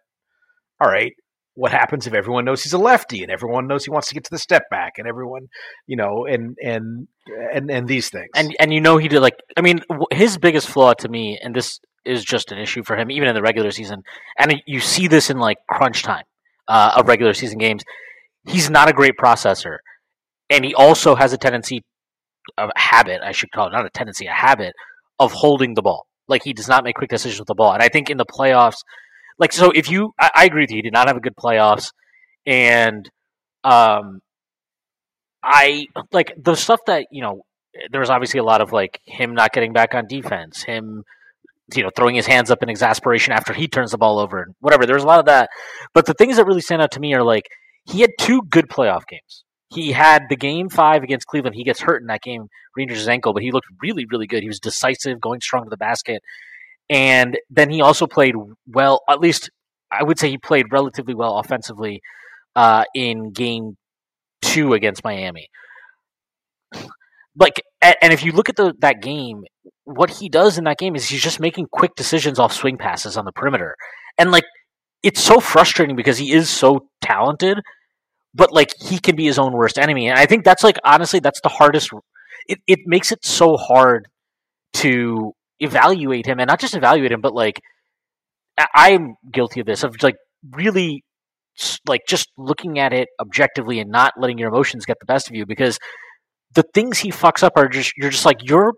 all 0.80 0.90
right, 0.90 1.12
what 1.54 1.70
happens 1.70 2.06
if 2.06 2.14
everyone 2.14 2.44
knows 2.44 2.62
he's 2.64 2.72
a 2.72 2.78
lefty 2.78 3.22
and 3.22 3.30
everyone 3.30 3.68
knows 3.68 3.84
he 3.84 3.90
wants 3.90 4.08
to 4.08 4.14
get 4.14 4.24
to 4.24 4.30
the 4.30 4.38
step 4.38 4.64
back 4.70 4.94
and 4.98 5.06
everyone, 5.06 5.46
you 5.86 5.96
know, 5.96 6.26
and 6.26 6.56
and 6.62 7.06
and 7.52 7.70
and 7.70 7.86
these 7.86 8.10
things. 8.10 8.30
and 8.34 8.54
and 8.58 8.72
you 8.72 8.80
know 8.80 8.96
he 8.96 9.08
did 9.08 9.20
like 9.20 9.36
I 9.56 9.60
mean 9.60 9.80
his 10.10 10.36
biggest 10.38 10.68
flaw 10.68 10.94
to 10.94 11.08
me, 11.08 11.38
and 11.40 11.54
this 11.54 11.78
is 12.04 12.24
just 12.24 12.52
an 12.52 12.58
issue 12.58 12.82
for 12.82 12.96
him 12.96 13.10
even 13.10 13.28
in 13.28 13.34
the 13.34 13.42
regular 13.42 13.70
season, 13.70 14.02
and 14.38 14.62
you 14.66 14.80
see 14.80 15.08
this 15.08 15.30
in 15.30 15.38
like 15.38 15.58
crunch 15.68 16.02
time 16.02 16.24
uh, 16.68 16.92
of 16.96 17.08
regular 17.08 17.34
season 17.34 17.58
games. 17.58 17.82
He's 18.46 18.68
not 18.70 18.88
a 18.88 18.92
great 18.92 19.14
processor, 19.20 19.78
and 20.50 20.64
he 20.64 20.74
also 20.74 21.14
has 21.14 21.32
a 21.32 21.38
tendency, 21.38 21.82
a 22.58 22.68
habit 22.76 23.20
I 23.22 23.32
should 23.32 23.50
call 23.50 23.68
it, 23.68 23.72
not 23.72 23.86
a 23.86 23.90
tendency, 23.90 24.26
a 24.26 24.32
habit 24.32 24.74
of 25.18 25.32
holding 25.32 25.74
the 25.74 25.82
ball. 25.82 26.06
Like 26.28 26.42
he 26.44 26.52
does 26.52 26.68
not 26.68 26.84
make 26.84 26.96
quick 26.96 27.10
decisions 27.10 27.38
with 27.38 27.48
the 27.48 27.54
ball, 27.54 27.72
and 27.72 27.82
I 27.82 27.88
think 27.88 28.10
in 28.10 28.16
the 28.16 28.26
playoffs, 28.26 28.78
like 29.38 29.52
so, 29.52 29.70
if 29.70 29.90
you, 29.90 30.12
I, 30.18 30.30
I 30.34 30.44
agree 30.44 30.62
with 30.62 30.70
you, 30.70 30.76
he 30.76 30.82
did 30.82 30.92
not 30.92 31.08
have 31.08 31.16
a 31.16 31.20
good 31.20 31.36
playoffs, 31.36 31.90
and 32.46 33.08
um, 33.62 34.20
I 35.42 35.86
like 36.12 36.32
the 36.40 36.54
stuff 36.54 36.80
that 36.86 37.06
you 37.10 37.22
know 37.22 37.42
there 37.90 38.00
was 38.00 38.10
obviously 38.10 38.40
a 38.40 38.44
lot 38.44 38.60
of 38.60 38.72
like 38.72 39.00
him 39.04 39.34
not 39.34 39.52
getting 39.52 39.72
back 39.72 39.94
on 39.94 40.06
defense, 40.06 40.62
him 40.62 41.04
you 41.74 41.82
know 41.82 41.90
throwing 41.96 42.14
his 42.14 42.26
hands 42.26 42.50
up 42.50 42.62
in 42.62 42.68
exasperation 42.68 43.32
after 43.32 43.52
he 43.52 43.68
turns 43.68 43.92
the 43.92 43.98
ball 43.98 44.18
over 44.18 44.42
and 44.42 44.54
whatever. 44.60 44.86
There's 44.86 45.02
a 45.02 45.06
lot 45.06 45.20
of 45.20 45.26
that, 45.26 45.48
but 45.92 46.06
the 46.06 46.14
things 46.14 46.36
that 46.36 46.46
really 46.46 46.60
stand 46.60 46.82
out 46.82 46.92
to 46.92 47.00
me 47.00 47.14
are 47.14 47.22
like 47.22 47.44
he 47.84 48.00
had 48.00 48.10
two 48.18 48.42
good 48.50 48.68
playoff 48.68 49.06
games. 49.08 49.44
He 49.68 49.92
had 49.92 50.24
the 50.28 50.36
game 50.36 50.68
five 50.68 51.02
against 51.02 51.26
Cleveland. 51.26 51.56
He 51.56 51.64
gets 51.64 51.80
hurt 51.80 52.00
in 52.00 52.06
that 52.06 52.22
game, 52.22 52.48
his 52.76 53.08
ankle, 53.08 53.32
but 53.32 53.42
he 53.42 53.50
looked 53.50 53.66
really, 53.82 54.06
really 54.08 54.26
good. 54.26 54.42
He 54.42 54.48
was 54.48 54.60
decisive, 54.60 55.20
going 55.20 55.40
strong 55.40 55.64
to 55.64 55.70
the 55.70 55.76
basket, 55.76 56.22
and 56.88 57.38
then 57.50 57.70
he 57.70 57.80
also 57.80 58.06
played 58.06 58.34
well. 58.66 59.00
At 59.08 59.20
least 59.20 59.50
I 59.90 60.02
would 60.02 60.18
say 60.18 60.30
he 60.30 60.38
played 60.38 60.66
relatively 60.70 61.14
well 61.14 61.38
offensively 61.38 62.02
uh, 62.54 62.84
in 62.94 63.32
game 63.32 63.76
two 64.42 64.74
against 64.74 65.02
Miami 65.02 65.48
like 67.36 67.62
and 67.82 68.12
if 68.12 68.24
you 68.24 68.32
look 68.32 68.48
at 68.48 68.56
the 68.56 68.74
that 68.80 69.02
game 69.02 69.44
what 69.84 70.10
he 70.10 70.28
does 70.28 70.56
in 70.58 70.64
that 70.64 70.78
game 70.78 70.96
is 70.96 71.08
he's 71.08 71.22
just 71.22 71.40
making 71.40 71.66
quick 71.70 71.94
decisions 71.96 72.38
off 72.38 72.52
swing 72.52 72.78
passes 72.78 73.16
on 73.16 73.24
the 73.24 73.32
perimeter. 73.32 73.74
And 74.18 74.30
like 74.30 74.44
it's 75.02 75.22
so 75.22 75.40
frustrating 75.40 75.96
because 75.96 76.18
he 76.18 76.32
is 76.32 76.48
so 76.50 76.88
talented 77.02 77.60
but 78.34 78.52
like 78.52 78.70
he 78.80 78.98
can 78.98 79.16
be 79.16 79.26
his 79.26 79.38
own 79.38 79.52
worst 79.52 79.78
enemy. 79.78 80.08
And 80.08 80.18
i 80.18 80.26
think 80.26 80.44
that's 80.44 80.64
like 80.64 80.78
honestly 80.84 81.20
that's 81.20 81.40
the 81.42 81.48
hardest 81.50 81.90
it, 82.48 82.58
it 82.66 82.80
makes 82.86 83.12
it 83.12 83.24
so 83.24 83.56
hard 83.56 84.08
to 84.74 85.32
evaluate 85.60 86.26
him 86.26 86.40
and 86.40 86.48
not 86.48 86.60
just 86.60 86.74
evaluate 86.76 87.12
him 87.12 87.20
but 87.20 87.34
like 87.34 87.60
I- 88.58 88.68
i'm 88.74 89.16
guilty 89.32 89.60
of 89.60 89.66
this 89.66 89.82
of 89.82 90.02
like 90.02 90.16
really 90.52 91.04
like 91.88 92.02
just 92.08 92.30
looking 92.36 92.78
at 92.78 92.92
it 92.92 93.08
objectively 93.20 93.78
and 93.80 93.90
not 93.90 94.14
letting 94.18 94.38
your 94.38 94.48
emotions 94.48 94.86
get 94.86 94.98
the 95.00 95.06
best 95.06 95.28
of 95.28 95.36
you 95.36 95.46
because 95.46 95.78
the 96.54 96.64
things 96.74 96.98
he 96.98 97.10
fucks 97.10 97.42
up 97.42 97.52
are 97.56 97.68
just 97.68 97.96
you're 97.96 98.10
just 98.10 98.24
like 98.24 98.38
you're 98.42 98.74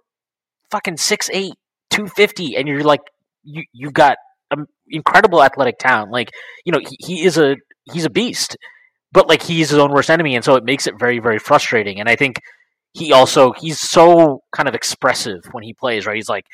fucking 0.70 0.96
6'8 0.96 1.52
250 1.90 2.56
and 2.56 2.68
you're 2.68 2.82
like 2.82 3.00
you 3.44 3.64
you've 3.72 3.92
got 3.92 4.16
um, 4.50 4.66
incredible 4.88 5.42
athletic 5.42 5.78
talent 5.78 6.10
like 6.10 6.30
you 6.64 6.72
know 6.72 6.80
he, 6.80 6.96
he 7.00 7.24
is 7.24 7.38
a 7.38 7.56
he's 7.92 8.04
a 8.04 8.10
beast 8.10 8.56
but 9.12 9.28
like 9.28 9.42
he's 9.42 9.70
his 9.70 9.78
own 9.78 9.92
worst 9.92 10.10
enemy 10.10 10.34
and 10.34 10.44
so 10.44 10.56
it 10.56 10.64
makes 10.64 10.86
it 10.86 10.98
very 10.98 11.18
very 11.18 11.38
frustrating 11.38 12.00
and 12.00 12.08
i 12.08 12.16
think 12.16 12.40
he 12.92 13.12
also 13.12 13.52
he's 13.52 13.78
so 13.78 14.40
kind 14.52 14.68
of 14.68 14.74
expressive 14.74 15.40
when 15.52 15.62
he 15.62 15.74
plays 15.74 16.06
right 16.06 16.16
he's 16.16 16.28
like 16.28 16.46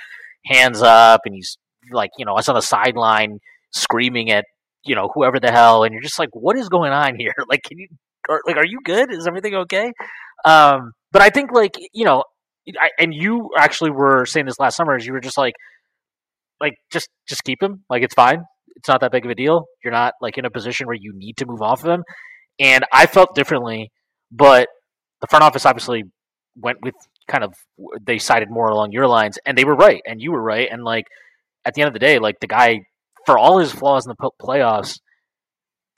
hands 0.44 0.82
up 0.82 1.22
and 1.24 1.34
he's 1.34 1.56
like 1.90 2.10
you 2.18 2.24
know 2.24 2.34
us 2.34 2.48
on 2.48 2.54
the 2.54 2.62
sideline 2.62 3.38
screaming 3.72 4.30
at 4.30 4.44
you 4.84 4.94
know 4.94 5.08
whoever 5.14 5.40
the 5.40 5.50
hell, 5.50 5.84
and 5.84 5.92
you're 5.92 6.02
just 6.02 6.18
like, 6.18 6.30
what 6.32 6.56
is 6.56 6.68
going 6.68 6.92
on 6.92 7.16
here? 7.16 7.34
Like, 7.48 7.62
can 7.62 7.78
you 7.78 7.88
are, 8.28 8.40
like, 8.46 8.56
are 8.56 8.66
you 8.66 8.80
good? 8.84 9.12
Is 9.12 9.26
everything 9.26 9.54
okay? 9.54 9.92
Um, 10.44 10.92
but 11.12 11.22
I 11.22 11.30
think 11.30 11.52
like 11.52 11.74
you 11.92 12.04
know, 12.04 12.24
I, 12.80 12.90
and 12.98 13.14
you 13.14 13.50
actually 13.56 13.90
were 13.90 14.26
saying 14.26 14.46
this 14.46 14.58
last 14.58 14.76
summer, 14.76 14.96
is 14.96 15.06
you 15.06 15.12
were 15.12 15.20
just 15.20 15.38
like, 15.38 15.54
like 16.60 16.74
just 16.90 17.08
just 17.28 17.44
keep 17.44 17.62
him, 17.62 17.84
like 17.88 18.02
it's 18.02 18.14
fine, 18.14 18.44
it's 18.76 18.88
not 18.88 19.00
that 19.02 19.12
big 19.12 19.24
of 19.24 19.30
a 19.30 19.34
deal. 19.34 19.66
You're 19.84 19.92
not 19.92 20.14
like 20.20 20.38
in 20.38 20.44
a 20.44 20.50
position 20.50 20.86
where 20.86 20.96
you 20.98 21.12
need 21.14 21.36
to 21.38 21.46
move 21.46 21.62
off 21.62 21.84
of 21.84 21.90
him. 21.90 22.04
And 22.58 22.84
I 22.92 23.06
felt 23.06 23.34
differently, 23.34 23.90
but 24.30 24.68
the 25.20 25.26
front 25.28 25.44
office 25.44 25.64
obviously 25.66 26.04
went 26.56 26.78
with 26.82 26.94
kind 27.28 27.44
of 27.44 27.54
they 28.04 28.18
sided 28.18 28.50
more 28.50 28.68
along 28.68 28.92
your 28.92 29.06
lines, 29.06 29.38
and 29.46 29.56
they 29.56 29.64
were 29.64 29.76
right, 29.76 30.02
and 30.06 30.20
you 30.20 30.32
were 30.32 30.42
right, 30.42 30.68
and 30.70 30.82
like 30.82 31.04
at 31.64 31.74
the 31.74 31.82
end 31.82 31.88
of 31.88 31.94
the 31.94 32.00
day, 32.00 32.18
like 32.18 32.40
the 32.40 32.46
guy 32.46 32.80
for 33.26 33.38
all 33.38 33.58
his 33.58 33.72
flaws 33.72 34.06
in 34.06 34.12
the 34.18 34.30
playoffs, 34.40 34.98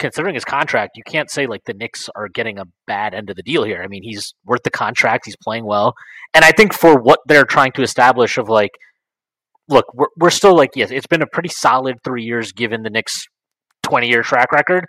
considering 0.04 0.34
his 0.34 0.44
contract, 0.44 0.98
you 0.98 1.02
can't 1.06 1.30
say 1.30 1.46
like 1.46 1.64
the 1.64 1.72
Knicks 1.72 2.10
are 2.14 2.28
getting 2.28 2.58
a 2.58 2.66
bad 2.86 3.14
end 3.14 3.30
of 3.30 3.36
the 3.36 3.42
deal 3.42 3.64
here. 3.64 3.80
I 3.82 3.88
mean, 3.88 4.02
he's 4.02 4.34
worth 4.44 4.62
the 4.62 4.70
contract, 4.70 5.24
he's 5.24 5.36
playing 5.42 5.64
well, 5.64 5.94
and 6.34 6.44
I 6.44 6.52
think 6.52 6.74
for 6.74 7.00
what 7.00 7.20
they're 7.26 7.46
trying 7.46 7.72
to 7.72 7.82
establish 7.82 8.36
of 8.36 8.50
like, 8.50 8.72
look, 9.66 9.86
we're 9.94 10.08
we're 10.20 10.28
still 10.28 10.54
like 10.54 10.72
yes, 10.74 10.90
it's 10.90 11.06
been 11.06 11.22
a 11.22 11.26
pretty 11.26 11.48
solid 11.48 11.96
three 12.04 12.22
years 12.22 12.52
given 12.52 12.82
the 12.82 12.90
Knicks 12.90 13.24
twenty 13.82 14.08
year 14.08 14.22
track 14.22 14.52
record, 14.52 14.84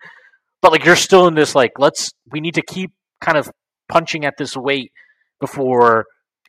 but 0.62 0.74
like 0.74 0.84
you're 0.84 0.98
still 0.98 1.28
in 1.28 1.34
this 1.34 1.56
like 1.56 1.72
let's 1.80 2.12
we 2.30 2.42
need 2.42 2.56
to 2.56 2.62
keep 2.62 2.92
kind 3.22 3.38
of 3.38 3.50
punching 3.88 4.26
at 4.26 4.34
this 4.38 4.58
weight 4.58 4.92
before 5.40 6.04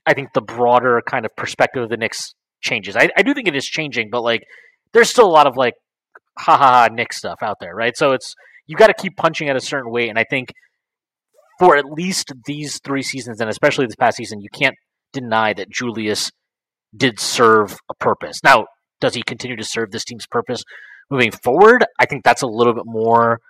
I 0.07 0.15
think 0.15 0.33
the 0.33 0.41
broader 0.41 1.01
kind 1.09 1.25
of 1.25 1.31
perspective 1.37 1.85
of 1.85 1.89
the 1.89 1.97
Knicks 1.97 2.35
changes. 2.61 2.97
I, 2.97 3.11
I 3.17 3.23
do 3.23 3.33
think 3.33 3.47
it 3.47 3.55
is 3.55 3.65
changing, 3.65 4.09
but 4.11 4.23
like 4.23 4.43
there's 4.93 5.09
still 5.09 5.27
a 5.27 5.31
lot 5.31 5.47
of 5.47 5.57
like 5.57 5.75
ha 6.37 6.57
ha 6.57 6.73
ha 6.73 6.89
Knicks 6.91 7.19
stuff 7.19 7.39
out 7.43 7.59
there, 7.61 7.73
right? 7.73 7.97
So 7.97 8.11
it's 8.11 8.35
you 8.67 8.77
got 8.77 8.89
to 8.89 8.95
keep 8.95 9.17
punching 9.17 9.49
at 9.49 9.57
a 9.57 9.61
certain 9.61 9.91
weight, 9.91 10.09
and 10.09 10.19
I 10.19 10.25
think 10.29 10.53
for 11.59 11.77
at 11.77 11.87
least 11.87 12.33
these 12.45 12.81
three 12.85 13.03
seasons, 13.03 13.41
and 13.41 13.49
especially 13.49 13.87
this 13.87 13.97
past 13.97 14.17
season, 14.17 14.41
you 14.41 14.49
can't 14.53 14.75
deny 15.13 15.53
that 15.55 15.71
Julius 15.71 16.31
did 16.95 17.19
serve 17.19 17.77
a 17.91 17.95
purpose. 17.95 18.41
Now, 18.45 18.67
does 19.01 19.15
he 19.15 19.23
continue 19.23 19.57
to 19.57 19.65
serve 19.65 19.91
this 19.91 20.05
team's 20.05 20.27
purpose 20.27 20.63
moving 21.11 21.31
forward? 21.31 21.85
I 21.99 22.07
think 22.07 22.25
that's 22.25 22.43
a 22.43 22.47
little 22.47 22.75
bit 22.75 22.85
more 22.87 23.41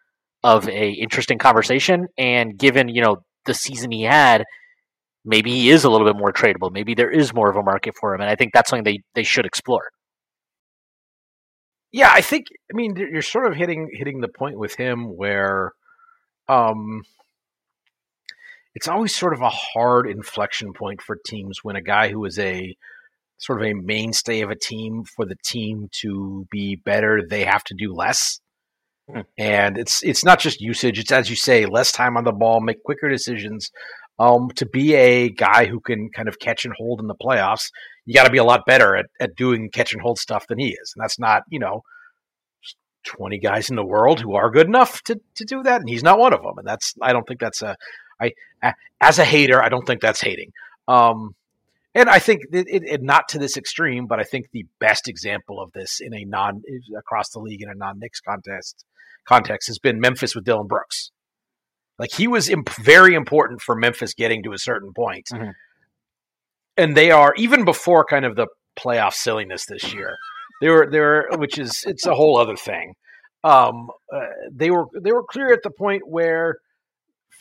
of 0.43 0.69
a 0.69 0.91
interesting 0.91 1.39
conversation. 1.39 2.07
And 2.17 2.57
given 2.59 2.89
you 2.89 3.03
know 3.03 3.19
the 3.47 3.55
season 3.55 3.91
he 3.91 4.03
had, 4.03 4.45
maybe 5.25 5.51
he 5.51 5.71
is 5.71 5.85
a 5.85 5.91
little 5.91 6.07
bit 6.07 6.17
more 6.17 6.33
tradable. 6.33 6.71
Maybe 6.73 6.95
there 6.95 7.11
is 7.11 7.35
more 7.35 7.51
of 7.51 7.57
a 7.57 7.63
market 7.63 7.95
for 8.01 8.15
him, 8.15 8.21
and 8.21 8.31
I 8.31 8.37
think 8.37 8.53
that's 8.53 8.71
something 8.71 8.85
they 8.85 9.01
they 9.15 9.25
should 9.25 9.47
explore. 9.47 9.91
Yeah, 11.97 12.11
I 12.13 12.21
think. 12.21 12.49
I 12.71 12.77
mean, 12.77 12.95
you're 12.95 13.23
sort 13.23 13.51
of 13.51 13.57
hitting 13.57 13.89
hitting 13.91 14.21
the 14.21 14.29
point 14.29 14.59
with 14.59 14.75
him 14.75 15.17
where, 15.17 15.73
um, 16.47 17.05
it's 18.75 18.87
always 18.87 19.15
sort 19.15 19.33
of 19.33 19.41
a 19.41 19.49
hard 19.49 20.07
inflection 20.07 20.75
point 20.75 21.01
for 21.01 21.17
teams 21.27 21.61
when 21.63 21.75
a 21.75 21.81
guy 21.81 22.11
who 22.11 22.23
is 22.27 22.39
a 22.39 22.77
sort 23.39 23.63
of 23.63 23.67
a 23.67 23.73
mainstay 23.73 24.43
of 24.43 24.51
a 24.51 24.59
team 24.59 25.05
for 25.05 25.25
the 25.25 25.37
team 25.43 25.89
to 26.03 26.47
be 26.51 26.77
better, 26.77 27.23
they 27.27 27.45
have 27.47 27.65
to 27.65 27.75
do 27.75 27.95
less. 27.95 28.41
Hmm. 29.11 29.21
And 29.39 29.79
it's 29.79 30.03
it's 30.03 30.23
not 30.23 30.39
just 30.39 30.61
usage; 30.61 30.99
it's 30.99 31.13
as 31.13 31.31
you 31.31 31.37
say, 31.37 31.65
less 31.65 31.93
time 31.93 32.19
on 32.19 32.25
the 32.25 32.33
ball, 32.33 32.61
make 32.61 32.83
quicker 32.83 33.09
decisions. 33.09 33.71
Um, 34.19 34.51
to 34.57 34.67
be 34.67 34.95
a 34.95 35.31
guy 35.31 35.65
who 35.65 35.81
can 35.81 36.11
kind 36.15 36.29
of 36.29 36.39
catch 36.39 36.67
and 36.67 36.75
hold 36.77 37.01
in 37.01 37.07
the 37.07 37.15
playoffs, 37.15 37.71
you 38.07 38.15
got 38.15 38.25
to 38.25 38.31
be 38.31 38.39
a 38.39 38.45
lot 38.45 38.65
better 38.67 38.97
at, 38.97 39.07
at 39.21 39.37
doing 39.37 39.69
catch 39.71 39.93
and 39.93 40.01
hold 40.01 40.19
stuff 40.19 40.47
than 40.47 40.59
he 40.59 40.69
is. 40.69 40.95
And 40.97 41.03
that's 41.03 41.19
not, 41.19 41.43
you 41.51 41.59
know, 41.59 41.83
20 43.05 43.39
guys 43.39 43.69
in 43.69 43.77
the 43.77 43.85
world 43.85 44.21
who 44.21 44.35
are 44.35 44.51
good 44.51 44.67
enough 44.67 45.03
to, 45.03 45.21
to 45.35 45.45
do 45.45 45.63
that. 45.65 45.81
And 45.81 45.89
he's 45.89 46.03
not 46.03 46.19
one 46.19 46.33
of 46.33 46.43
them. 46.43 46.59
And 46.59 46.67
that's, 46.67 46.95
I 47.03 47.13
don't 47.13 47.27
think 47.27 47.41
that's 47.41 47.63
a, 47.63 47.77
I, 48.21 48.33
as 49.01 49.19
a 49.19 49.25
hater, 49.25 49.63
I 49.63 49.69
don't 49.69 49.87
think 49.87 50.01
that's 50.01 50.21
hating. 50.21 50.53
Um, 50.89 51.35
and 51.95 52.09
I 52.09 52.19
think 52.19 52.43
it, 52.53 52.67
it, 52.69 52.83
it, 52.85 53.03
not 53.03 53.29
to 53.31 53.39
this 53.39 53.57
extreme, 53.57 54.07
but 54.07 54.21
I 54.21 54.23
think 54.23 54.51
the 54.53 54.67
best 54.79 55.09
example 55.09 55.61
of 55.61 55.73
this 55.73 55.99
in 56.01 56.15
a 56.15 56.25
non 56.25 56.63
across 56.97 57.31
the 57.31 57.41
league 57.41 57.63
in 57.63 57.71
a 57.71 57.75
non 57.75 57.99
Knicks 57.99 58.21
contest 58.21 58.85
context 59.27 59.69
has 59.69 59.79
been 59.79 59.99
Memphis 59.99 60.35
with 60.35 60.45
Dillon 60.45 60.67
Brooks. 60.67 61.11
Like 61.99 62.13
he 62.13 62.29
was 62.29 62.49
imp- 62.49 62.69
very 62.77 63.15
important 63.15 63.63
for 63.63 63.75
Memphis 63.75 64.15
getting 64.15 64.43
to 64.43 64.53
a 64.53 64.59
certain 64.59 64.93
point. 64.93 65.29
Mm-hmm. 65.33 65.51
And 66.77 66.97
they 66.97 67.11
are 67.11 67.35
even 67.37 67.65
before 67.65 68.05
kind 68.05 68.25
of 68.25 68.37
the 68.37 68.49
playoff 68.79 69.15
silliness 69.15 69.65
this 69.67 69.95
year. 69.95 70.17
They 70.61 70.69
were 70.69 70.89
there, 70.91 71.29
which 71.33 71.59
is 71.59 71.85
it's 71.87 72.07
a 72.07 72.15
whole 72.15 72.39
other 72.39 72.57
thing. 72.57 72.95
Um, 73.45 73.89
uh, 74.13 74.27
they 74.53 74.71
were 74.71 74.87
they 75.01 75.13
were 75.13 75.25
clear 75.25 75.53
at 75.53 75.63
the 75.63 75.71
point 75.71 76.03
where 76.07 76.57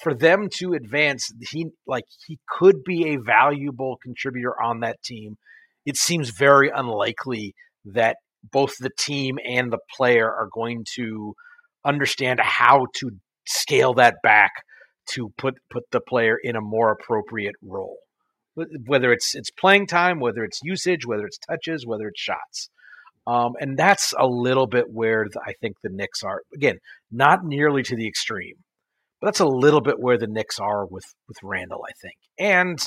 for 0.02 0.14
them 0.14 0.50
to 0.58 0.74
advance, 0.74 1.32
he 1.50 1.68
like 1.88 2.04
he 2.28 2.40
could 2.50 2.84
be 2.84 3.10
a 3.10 3.18
valuable 3.18 3.98
contributor 4.04 4.62
on 4.62 4.82
that 4.82 5.02
team. 5.04 5.38
It 5.86 5.98
seems 5.98 6.30
very 6.32 6.70
unlikely 6.74 7.54
that 7.86 8.18
both 8.52 8.76
the 8.80 8.92
team 8.98 9.38
and 9.48 9.72
the 9.72 9.80
player 9.96 10.28
are 10.28 10.50
going 10.54 10.86
to 10.96 11.36
understand 11.86 12.40
how 12.42 12.88
to 12.96 13.12
scale 13.48 13.94
that 13.94 14.16
back 14.24 14.52
to 15.12 15.30
put 15.38 15.56
put 15.70 15.84
the 15.92 16.02
player 16.02 16.38
in 16.42 16.56
a 16.56 16.62
more 16.62 16.92
appropriate 16.92 17.56
role 17.62 17.98
whether 18.86 19.12
it's 19.12 19.36
it's 19.36 19.52
playing 19.52 19.88
time 19.88 20.20
whether 20.20 20.44
it's 20.44 20.60
usage 20.64 21.06
whether 21.06 21.26
it's 21.26 21.38
touches 21.38 21.86
whether 21.86 22.08
it's 22.08 22.22
shots. 22.22 22.70
Um, 23.28 23.54
and 23.60 23.76
that's 23.76 24.14
a 24.20 24.28
little 24.28 24.68
bit 24.68 24.86
where 24.92 25.26
I 25.46 25.54
think 25.60 25.78
the 25.82 25.90
Knicks 25.90 26.24
are 26.24 26.42
again 26.54 26.78
not 27.12 27.44
nearly 27.44 27.84
to 27.84 27.96
the 27.96 28.08
extreme 28.08 28.56
but 29.20 29.28
that's 29.28 29.40
a 29.40 29.46
little 29.46 29.82
bit 29.82 30.00
where 30.00 30.18
the 30.18 30.28
Knicks 30.28 30.60
are 30.60 30.86
with 30.86 31.06
with 31.28 31.38
Randle 31.44 31.84
I 31.88 31.94
think. 32.02 32.16
And 32.38 32.80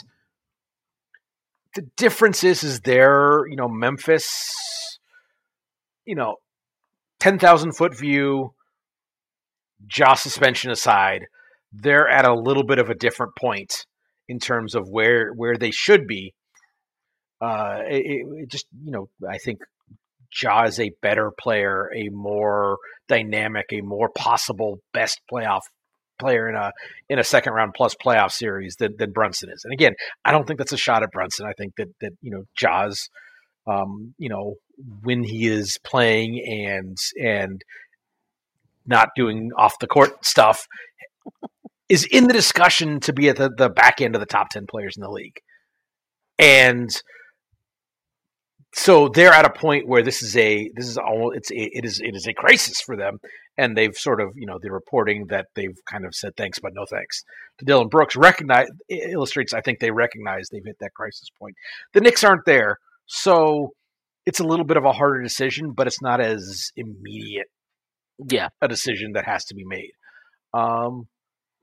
the 1.74 1.82
difference 1.96 2.44
is 2.44 2.62
is 2.62 2.80
there 2.80 3.46
you 3.48 3.56
know 3.56 3.68
Memphis 3.68 4.98
you 6.04 6.14
know 6.14 6.36
10,000 7.20 7.72
foot 7.72 7.98
view 7.98 8.54
jaw 9.86 10.14
suspension 10.14 10.70
aside, 10.70 11.26
they're 11.72 12.08
at 12.08 12.24
a 12.24 12.34
little 12.34 12.64
bit 12.64 12.78
of 12.78 12.90
a 12.90 12.94
different 12.94 13.36
point 13.36 13.86
in 14.28 14.38
terms 14.38 14.74
of 14.74 14.88
where 14.88 15.32
where 15.32 15.56
they 15.56 15.70
should 15.70 16.06
be. 16.06 16.34
Uh, 17.40 17.80
it, 17.86 18.26
it 18.42 18.48
just 18.48 18.66
you 18.84 18.90
know, 18.90 19.08
I 19.28 19.38
think 19.38 19.60
Ja 20.42 20.64
is 20.64 20.78
a 20.78 20.92
better 21.00 21.30
player, 21.30 21.90
a 21.94 22.08
more 22.10 22.78
dynamic, 23.08 23.66
a 23.72 23.80
more 23.80 24.08
possible 24.10 24.80
best 24.92 25.20
playoff 25.32 25.62
player 26.18 26.48
in 26.48 26.56
a 26.56 26.72
in 27.08 27.18
a 27.18 27.24
second 27.24 27.52
round 27.52 27.74
plus 27.74 27.94
playoff 27.94 28.32
series 28.32 28.76
than, 28.76 28.96
than 28.98 29.12
Brunson 29.12 29.50
is. 29.50 29.64
And 29.64 29.72
again, 29.72 29.94
I 30.24 30.32
don't 30.32 30.46
think 30.46 30.58
that's 30.58 30.72
a 30.72 30.76
shot 30.76 31.02
at 31.02 31.12
Brunson. 31.12 31.46
I 31.46 31.52
think 31.52 31.74
that 31.76 31.88
that 32.00 32.12
you 32.20 32.30
know 32.30 32.44
Ja's, 32.56 33.08
um, 33.66 34.14
you 34.18 34.28
know, 34.28 34.56
when 35.02 35.24
he 35.24 35.46
is 35.46 35.78
playing 35.84 36.44
and 36.46 36.98
and 37.22 37.62
not 38.86 39.10
doing 39.14 39.50
off 39.56 39.78
the 39.78 39.86
court 39.86 40.24
stuff, 40.24 40.66
is 41.88 42.04
in 42.04 42.26
the 42.26 42.34
discussion 42.34 43.00
to 43.00 43.12
be 43.12 43.28
at 43.28 43.36
the, 43.36 43.50
the 43.56 43.70
back 43.70 44.00
end 44.00 44.14
of 44.14 44.20
the 44.20 44.26
top 44.26 44.50
10 44.50 44.66
players 44.66 44.96
in 44.96 45.02
the 45.02 45.10
league. 45.10 45.38
And 46.38 46.90
so 48.74 49.08
they're 49.08 49.32
at 49.32 49.46
a 49.46 49.50
point 49.50 49.88
where 49.88 50.02
this 50.02 50.22
is 50.22 50.36
a 50.36 50.70
this 50.76 50.86
is 50.86 50.98
all 50.98 51.32
it's 51.34 51.50
it 51.50 51.84
is 51.84 52.00
it 52.00 52.14
is 52.14 52.26
a 52.26 52.34
crisis 52.34 52.80
for 52.80 52.96
them. 52.96 53.18
And 53.56 53.76
they've 53.76 53.96
sort 53.96 54.20
of 54.20 54.32
you 54.36 54.46
know 54.46 54.58
they're 54.60 54.72
reporting 54.72 55.26
that 55.28 55.46
they've 55.54 55.76
kind 55.90 56.04
of 56.04 56.14
said 56.14 56.36
thanks 56.36 56.58
but 56.58 56.72
no 56.74 56.84
thanks. 56.88 57.24
To 57.58 57.64
Dillon 57.64 57.88
Brooks 57.88 58.14
recognize 58.14 58.68
illustrates 58.88 59.52
I 59.54 59.62
think 59.62 59.80
they 59.80 59.90
recognize 59.90 60.48
they've 60.48 60.64
hit 60.64 60.76
that 60.80 60.94
crisis 60.94 61.28
point. 61.38 61.56
The 61.94 62.00
Knicks 62.00 62.22
aren't 62.22 62.44
there. 62.44 62.78
So 63.06 63.72
it's 64.26 64.40
a 64.40 64.44
little 64.44 64.66
bit 64.66 64.76
of 64.76 64.84
a 64.84 64.92
harder 64.92 65.22
decision 65.22 65.72
but 65.72 65.86
it's 65.86 66.02
not 66.02 66.20
as 66.20 66.70
immediate 66.76 67.48
yeah. 68.28 68.48
a 68.60 68.68
decision 68.68 69.12
that 69.14 69.24
has 69.24 69.44
to 69.46 69.54
be 69.54 69.64
made. 69.64 69.92
Um 70.52 71.08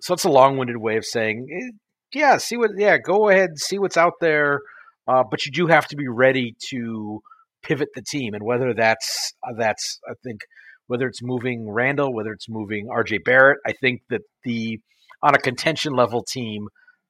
so 0.02 0.14
it's 0.14 0.24
a 0.24 0.30
long-winded 0.30 0.78
way 0.78 0.98
of 0.98 1.06
saying 1.06 1.48
eh, 1.52 1.72
yeah 2.14 2.38
see 2.38 2.58
what 2.58 2.72
yeah 2.78 2.98
go 2.98 3.30
ahead 3.30 3.58
see 3.58 3.80
what's 3.80 3.98
out 3.98 4.14
there 4.22 4.60
uh, 5.08 5.24
but 5.30 5.46
you 5.46 5.52
do 5.52 5.68
have 5.68 5.88
to 5.88 5.96
be 5.96 6.08
ready 6.08 6.56
to 6.70 7.22
pivot 7.64 7.90
the 7.96 8.02
team 8.02 8.34
and 8.34 8.44
whether 8.44 8.74
that's 8.74 9.34
uh, 9.48 9.54
that's 9.58 10.00
i 10.10 10.14
think 10.24 10.42
whether 10.88 11.08
it's 11.08 11.24
moving 11.24 11.70
Randle 11.70 12.14
whether 12.14 12.32
it's 12.32 12.50
moving 12.50 12.88
rj 12.88 13.24
barrett 13.24 13.58
i 13.66 13.74
think 13.74 14.02
that 14.10 14.22
the 14.44 14.80
on 15.24 15.36
a 15.36 15.40
contention 15.40 15.94
level 15.94 16.24
team 16.24 16.68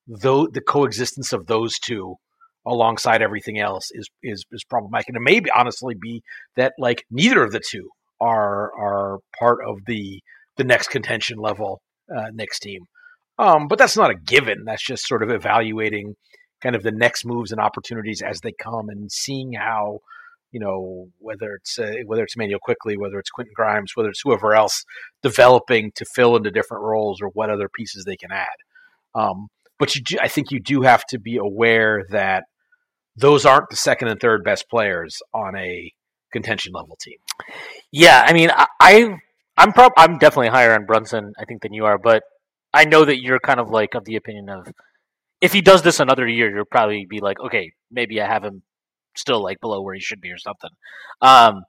though 0.08 0.48
the 0.48 0.62
coexistence 0.62 1.34
of 1.34 1.48
those 1.48 1.78
two 1.80 2.16
alongside 2.66 3.22
everything 3.22 3.60
else 3.60 3.90
is 3.92 4.10
is 4.24 4.44
is 4.52 4.64
problematic. 4.64 5.10
And 5.10 5.18
it 5.18 5.24
may 5.24 5.40
be 5.40 5.52
honestly 5.52 5.96
be 6.00 6.24
that 6.56 6.74
like 6.80 7.04
neither 7.12 7.44
of 7.44 7.52
the 7.52 7.62
two 7.66 7.90
are 8.20 8.72
are 8.78 9.20
part 9.38 9.60
of 9.66 9.80
the 9.86 10.22
the 10.58 10.64
next 10.64 10.88
contention 10.90 11.38
level 11.38 11.82
uh, 12.14 12.28
next 12.34 12.60
team. 12.60 12.86
Um, 13.38 13.68
but 13.68 13.78
that's 13.78 13.98
not 13.98 14.12
a 14.12 14.16
given. 14.16 14.64
That's 14.66 14.86
just 14.86 15.08
sort 15.08 15.24
of 15.24 15.30
evaluating 15.30 16.16
kind 16.62 16.76
of 16.76 16.84
the 16.84 16.92
next 16.92 17.26
moves 17.26 17.52
and 17.52 17.60
opportunities 17.60 18.22
as 18.22 18.42
they 18.42 18.54
come 18.54 18.90
and 18.90 19.12
seeing 19.12 19.54
how 19.54 20.00
you 20.56 20.62
know, 20.62 21.10
whether 21.20 21.56
it's 21.56 21.78
uh, 21.78 21.92
whether 22.06 22.24
it's 22.24 22.38
Manuel 22.38 22.62
Quickley, 22.64 22.96
whether 22.96 23.20
it's 23.20 23.30
Quentin 23.30 23.52
Grimes, 23.54 23.92
whether 23.94 24.08
it's 24.08 24.22
whoever 24.24 24.54
else 24.54 24.86
developing 25.22 25.92
to 25.96 26.06
fill 26.06 26.38
into 26.38 26.50
different 26.50 26.86
roles 26.86 27.22
or 27.22 27.28
what 27.34 27.50
other 27.50 27.68
pieces 27.68 28.06
they 28.06 28.16
can 28.16 28.32
add. 28.32 28.48
Um, 29.14 29.50
but 29.78 29.94
you 29.96 30.02
do, 30.02 30.18
I 30.22 30.30
think 30.30 30.52
you 30.52 30.62
do 30.62 30.84
have 30.84 31.06
to 31.08 31.20
be 31.20 31.36
aware 31.36 32.06
that 32.12 32.46
those 33.18 33.46
aren't 33.46 33.70
the 33.70 33.76
second 33.76 34.08
and 34.08 34.18
third 34.18 34.46
best 34.46 34.70
players 34.70 35.22
on 35.34 35.58
a 35.58 35.92
contention 36.32 36.72
level 36.72 36.98
team. 37.02 37.18
Yeah, 37.92 38.24
I 38.26 38.32
mean, 38.32 38.50
I, 38.50 38.68
I 38.80 39.18
I'm 39.58 39.72
prob- 39.72 39.94
I'm 39.98 40.18
definitely 40.18 40.50
higher 40.50 40.74
on 40.74 40.86
Brunson, 40.86 41.34
I 41.40 41.46
think, 41.46 41.62
than 41.62 41.74
you 41.74 41.86
are, 41.86 41.98
but 41.98 42.24
I 42.74 42.86
know 42.86 43.06
that 43.06 43.22
you're 43.22 43.40
kind 43.40 43.60
of 43.60 43.70
like 43.70 43.96
of 43.96 44.06
the 44.06 44.18
opinion 44.18 44.50
of 44.50 44.68
if 45.42 45.54
he 45.54 45.62
does 45.62 45.82
this 45.82 46.00
another 46.00 46.28
year, 46.28 46.54
you'll 46.54 46.66
probably 46.66 47.06
be 47.10 47.20
like, 47.20 47.40
okay, 47.40 47.72
maybe 47.92 48.22
I 48.22 48.28
have 48.28 48.44
him 48.44 48.64
still 49.16 49.42
like 49.42 49.60
below 49.62 49.82
where 49.82 49.94
he 49.94 50.02
should 50.02 50.22
be 50.22 50.32
or 50.32 50.38
something. 50.38 50.72
Um, 51.22 51.64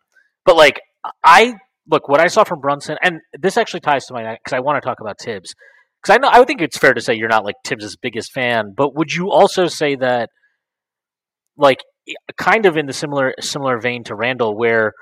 but 0.44 0.56
like 0.56 0.80
I 1.22 1.54
look 1.88 2.08
what 2.08 2.20
I 2.20 2.26
saw 2.26 2.44
from 2.44 2.60
Brunson, 2.60 2.96
and 3.02 3.20
this 3.38 3.56
actually 3.56 3.80
ties 3.80 4.06
to 4.06 4.14
my 4.14 4.36
because 4.36 4.56
I 4.56 4.60
want 4.60 4.82
to 4.82 4.86
talk 4.86 5.00
about 5.00 5.20
Thibs 5.20 5.54
because 6.02 6.14
I 6.14 6.18
know 6.18 6.28
I 6.28 6.38
would 6.38 6.48
think 6.48 6.60
it's 6.60 6.78
fair 6.78 6.94
to 6.94 7.00
say 7.00 7.14
you're 7.14 7.28
not 7.28 7.44
like 7.44 7.56
Thibs' 7.64 7.96
biggest 7.96 8.32
fan, 8.32 8.74
but 8.76 8.94
would 8.96 9.12
you 9.12 9.30
also 9.30 9.68
say 9.68 9.94
that 9.96 10.30
like 11.56 11.78
kind 12.36 12.66
of 12.66 12.76
in 12.76 12.86
the 12.86 12.92
similar 12.92 13.34
similar 13.40 13.80
vein 13.80 14.04
to 14.04 14.14
Randle 14.14 14.56
where 14.56 14.92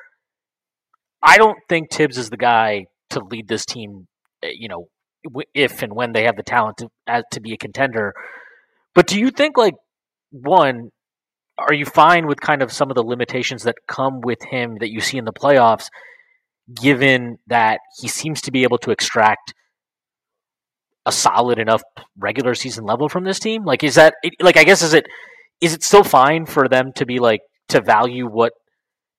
I 1.24 1.38
don't 1.38 1.58
think 1.68 1.90
Thibs 1.90 2.18
is 2.18 2.28
the 2.30 2.36
guy 2.36 2.86
to 3.10 3.20
lead 3.20 3.48
this 3.48 3.64
team, 3.64 4.06
eh, 4.42 4.50
you 4.52 4.68
know, 4.68 4.88
if 5.54 5.82
and 5.82 5.94
when 5.94 6.12
they 6.12 6.24
have 6.24 6.36
the 6.36 6.42
talent 6.42 6.76
to 6.78 6.88
to 7.32 7.40
be 7.40 7.54
a 7.54 7.56
contender. 7.56 8.12
But 8.94 9.06
do 9.06 9.18
you 9.18 9.30
think 9.30 9.56
like 9.56 9.74
one 10.30 10.90
are 11.58 11.72
you 11.72 11.86
fine 11.86 12.26
with 12.26 12.40
kind 12.40 12.62
of 12.62 12.72
some 12.72 12.90
of 12.90 12.96
the 12.96 13.02
limitations 13.02 13.62
that 13.62 13.76
come 13.86 14.20
with 14.20 14.42
him 14.50 14.76
that 14.80 14.90
you 14.90 15.00
see 15.00 15.18
in 15.18 15.24
the 15.24 15.32
playoffs, 15.32 15.88
given 16.82 17.38
that 17.46 17.78
he 18.00 18.08
seems 18.08 18.40
to 18.42 18.50
be 18.50 18.64
able 18.64 18.78
to 18.78 18.90
extract 18.90 19.54
a 21.06 21.12
solid 21.12 21.58
enough 21.58 21.82
regular 22.18 22.54
season 22.54 22.84
level 22.84 23.08
from 23.08 23.24
this 23.24 23.38
team? 23.38 23.64
Like, 23.64 23.84
is 23.84 23.94
that 23.94 24.14
like 24.40 24.56
I 24.56 24.64
guess 24.64 24.82
is 24.82 24.94
it 24.94 25.06
is 25.60 25.74
it 25.74 25.82
still 25.82 26.04
fine 26.04 26.44
for 26.44 26.68
them 26.68 26.92
to 26.96 27.06
be 27.06 27.18
like 27.18 27.40
to 27.68 27.80
value 27.80 28.26
what 28.26 28.52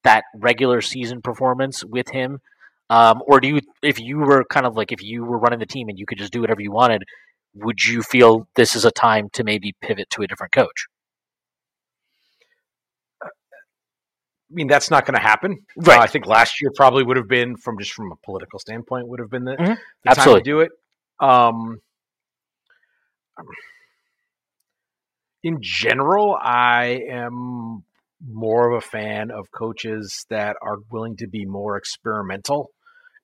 that 0.05 0.23
regular 0.33 0.81
season 0.81 1.21
performance 1.21 1.83
with 1.83 2.09
him? 2.09 2.39
Um, 2.89 3.21
or 3.27 3.39
do 3.39 3.47
you, 3.47 3.59
if 3.81 3.99
you 3.99 4.19
were 4.19 4.45
kind 4.45 4.65
of 4.65 4.77
like 4.77 4.91
if 4.91 5.03
you 5.03 5.25
were 5.25 5.37
running 5.37 5.59
the 5.59 5.65
team 5.65 5.89
and 5.89 5.99
you 5.99 6.05
could 6.05 6.17
just 6.17 6.31
do 6.31 6.39
whatever 6.39 6.61
you 6.61 6.71
wanted, 6.71 7.03
would 7.55 7.83
you 7.83 8.01
feel 8.01 8.47
this 8.55 8.75
is 8.75 8.85
a 8.85 8.91
time 8.91 9.29
to 9.33 9.43
maybe 9.43 9.73
pivot 9.81 10.09
to 10.11 10.21
a 10.21 10.27
different 10.27 10.53
coach? 10.53 10.85
I 13.23 13.27
mean, 14.51 14.67
that's 14.67 14.91
not 14.91 15.05
going 15.05 15.15
to 15.15 15.21
happen. 15.21 15.57
Right. 15.75 15.97
Uh, 15.97 16.03
I 16.03 16.07
think 16.07 16.27
last 16.27 16.61
year 16.61 16.71
probably 16.75 17.03
would 17.03 17.17
have 17.17 17.27
been, 17.27 17.57
from 17.57 17.79
just 17.79 17.91
from 17.93 18.11
a 18.11 18.15
political 18.23 18.59
standpoint, 18.59 19.07
would 19.07 19.19
have 19.19 19.29
been 19.29 19.43
the, 19.43 19.53
mm-hmm. 19.53 19.73
the 19.73 20.09
Absolutely. 20.09 20.33
time 20.33 20.43
to 20.43 20.49
do 20.51 20.59
it. 20.59 20.71
Um, 21.19 21.79
in 25.43 25.57
general, 25.61 26.37
I 26.39 27.01
am 27.09 27.83
more 28.27 28.71
of 28.71 28.77
a 28.77 28.87
fan 28.87 29.31
of 29.31 29.51
coaches 29.51 30.25
that 30.29 30.55
are 30.61 30.77
willing 30.91 31.17
to 31.17 31.27
be 31.27 31.45
more 31.45 31.77
experimental, 31.77 32.71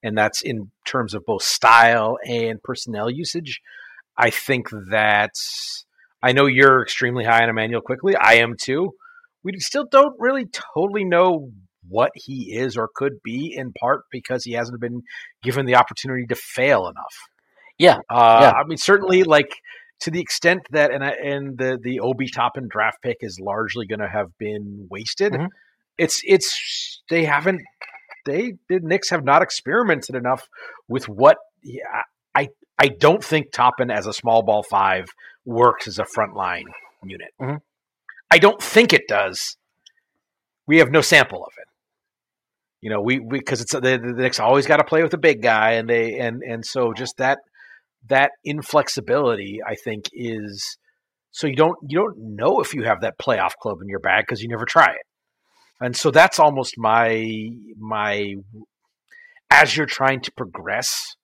and 0.04 0.18
that's 0.18 0.42
in 0.42 0.72
terms 0.86 1.14
of 1.14 1.26
both 1.26 1.44
style 1.44 2.18
and 2.26 2.62
personnel 2.64 3.10
usage. 3.10 3.62
I 4.18 4.30
think 4.30 4.70
that 4.90 5.34
I 6.22 6.34
know 6.34 6.46
you're 6.46 6.82
extremely 6.82 7.24
high 7.24 7.44
on 7.44 7.50
Immanuel 7.50 7.82
Quickley. 7.82 8.16
I 8.16 8.36
am 8.36 8.56
too 8.60 8.94
we 9.44 9.60
still 9.60 9.86
don't 9.90 10.16
really 10.20 10.46
totally 10.46 11.04
know 11.04 11.50
what 11.88 12.12
he 12.16 12.54
is 12.56 12.78
or 12.78 12.90
could 12.94 13.22
be 13.24 13.54
in 13.56 13.74
part 13.74 14.04
because 14.12 14.44
he 14.44 14.54
hasn't 14.54 14.80
been 14.80 15.02
given 15.44 15.66
the 15.66 15.76
opportunity 15.76 16.26
to 16.28 16.36
fail 16.36 16.88
enough. 16.88 17.16
Yeah. 17.78 17.98
Uh, 18.10 18.40
yeah. 18.42 18.52
I 18.52 18.64
mean, 18.68 18.78
certainly 18.78 19.24
like 19.24 19.56
to 20.02 20.12
the 20.12 20.20
extent 20.20 20.62
that, 20.72 20.92
and, 20.92 21.04
and 21.04 21.58
the, 21.58 21.80
the 21.82 22.00
Obi 22.00 22.30
Toppin 22.30 22.68
draft 22.70 23.02
pick 23.02 23.18
is 23.22 23.40
largely 23.40 23.86
going 23.86 24.00
to 24.00 24.10
have 24.10 24.38
been 24.38 24.88
wasted. 24.90 25.34
Mm-hmm. 25.34 25.46
It's, 25.98 26.22
it's, 26.24 27.02
they 27.10 27.24
haven't, 27.26 27.62
they, 28.26 28.54
the 28.70 28.80
Knicks 28.80 29.10
have 29.10 29.24
not 29.24 29.42
experimented 29.42 30.16
enough 30.16 30.48
with 30.88 31.08
what 31.08 31.38
yeah, 31.64 32.04
I, 32.36 32.50
I 32.78 32.88
don't 32.88 33.24
think 33.24 33.52
Toppin 33.52 33.92
as 33.92 34.08
a 34.08 34.14
small 34.14 34.44
ball 34.44 34.64
five 34.64 35.06
works 35.46 35.88
as 35.88 36.00
a 36.00 36.06
frontline 36.06 36.66
unit. 37.04 37.30
Mm-hmm. 37.42 37.58
I 38.32 38.38
don't 38.38 38.62
think 38.62 38.94
it 38.94 39.08
does. 39.08 39.58
We 40.68 40.78
have 40.78 40.92
no 40.92 41.02
sample 41.02 41.44
of 41.44 41.52
it. 41.58 41.68
You 42.82 42.90
know, 42.90 43.02
we 43.02 43.20
because 43.20 43.62
it's 43.62 43.74
the, 43.74 43.80
the 43.80 44.14
Knicks 44.16 44.40
always 44.40 44.66
got 44.66 44.78
to 44.78 44.84
play 44.84 45.04
with 45.04 45.14
a 45.14 45.20
big 45.20 45.42
guy, 45.42 45.74
and 45.74 45.88
they 45.88 46.18
and 46.18 46.42
and 46.42 46.66
so 46.66 46.94
just 46.94 47.18
that 47.18 47.40
that 48.10 48.32
inflexibility, 48.44 49.60
I 49.66 49.76
think, 49.76 50.06
is 50.14 50.78
so 51.32 51.48
you 51.48 51.56
don't 51.56 51.78
you 51.88 52.00
don't 52.00 52.36
know 52.36 52.60
if 52.60 52.74
you 52.74 52.84
have 52.84 53.02
that 53.02 53.18
playoff 53.18 53.54
club 53.62 53.78
in 53.82 53.88
your 53.88 54.00
bag 54.00 54.26
because 54.26 54.42
you 54.42 54.50
never 54.50 54.66
try 54.66 54.88
it, 54.88 55.06
and 55.80 55.96
so 55.96 56.12
that's 56.12 56.40
almost 56.40 56.76
my 56.78 57.50
my 57.78 58.36
as 59.50 59.76
you're 59.76 59.86
trying 59.86 60.22
to 60.22 60.32
progress. 60.32 61.16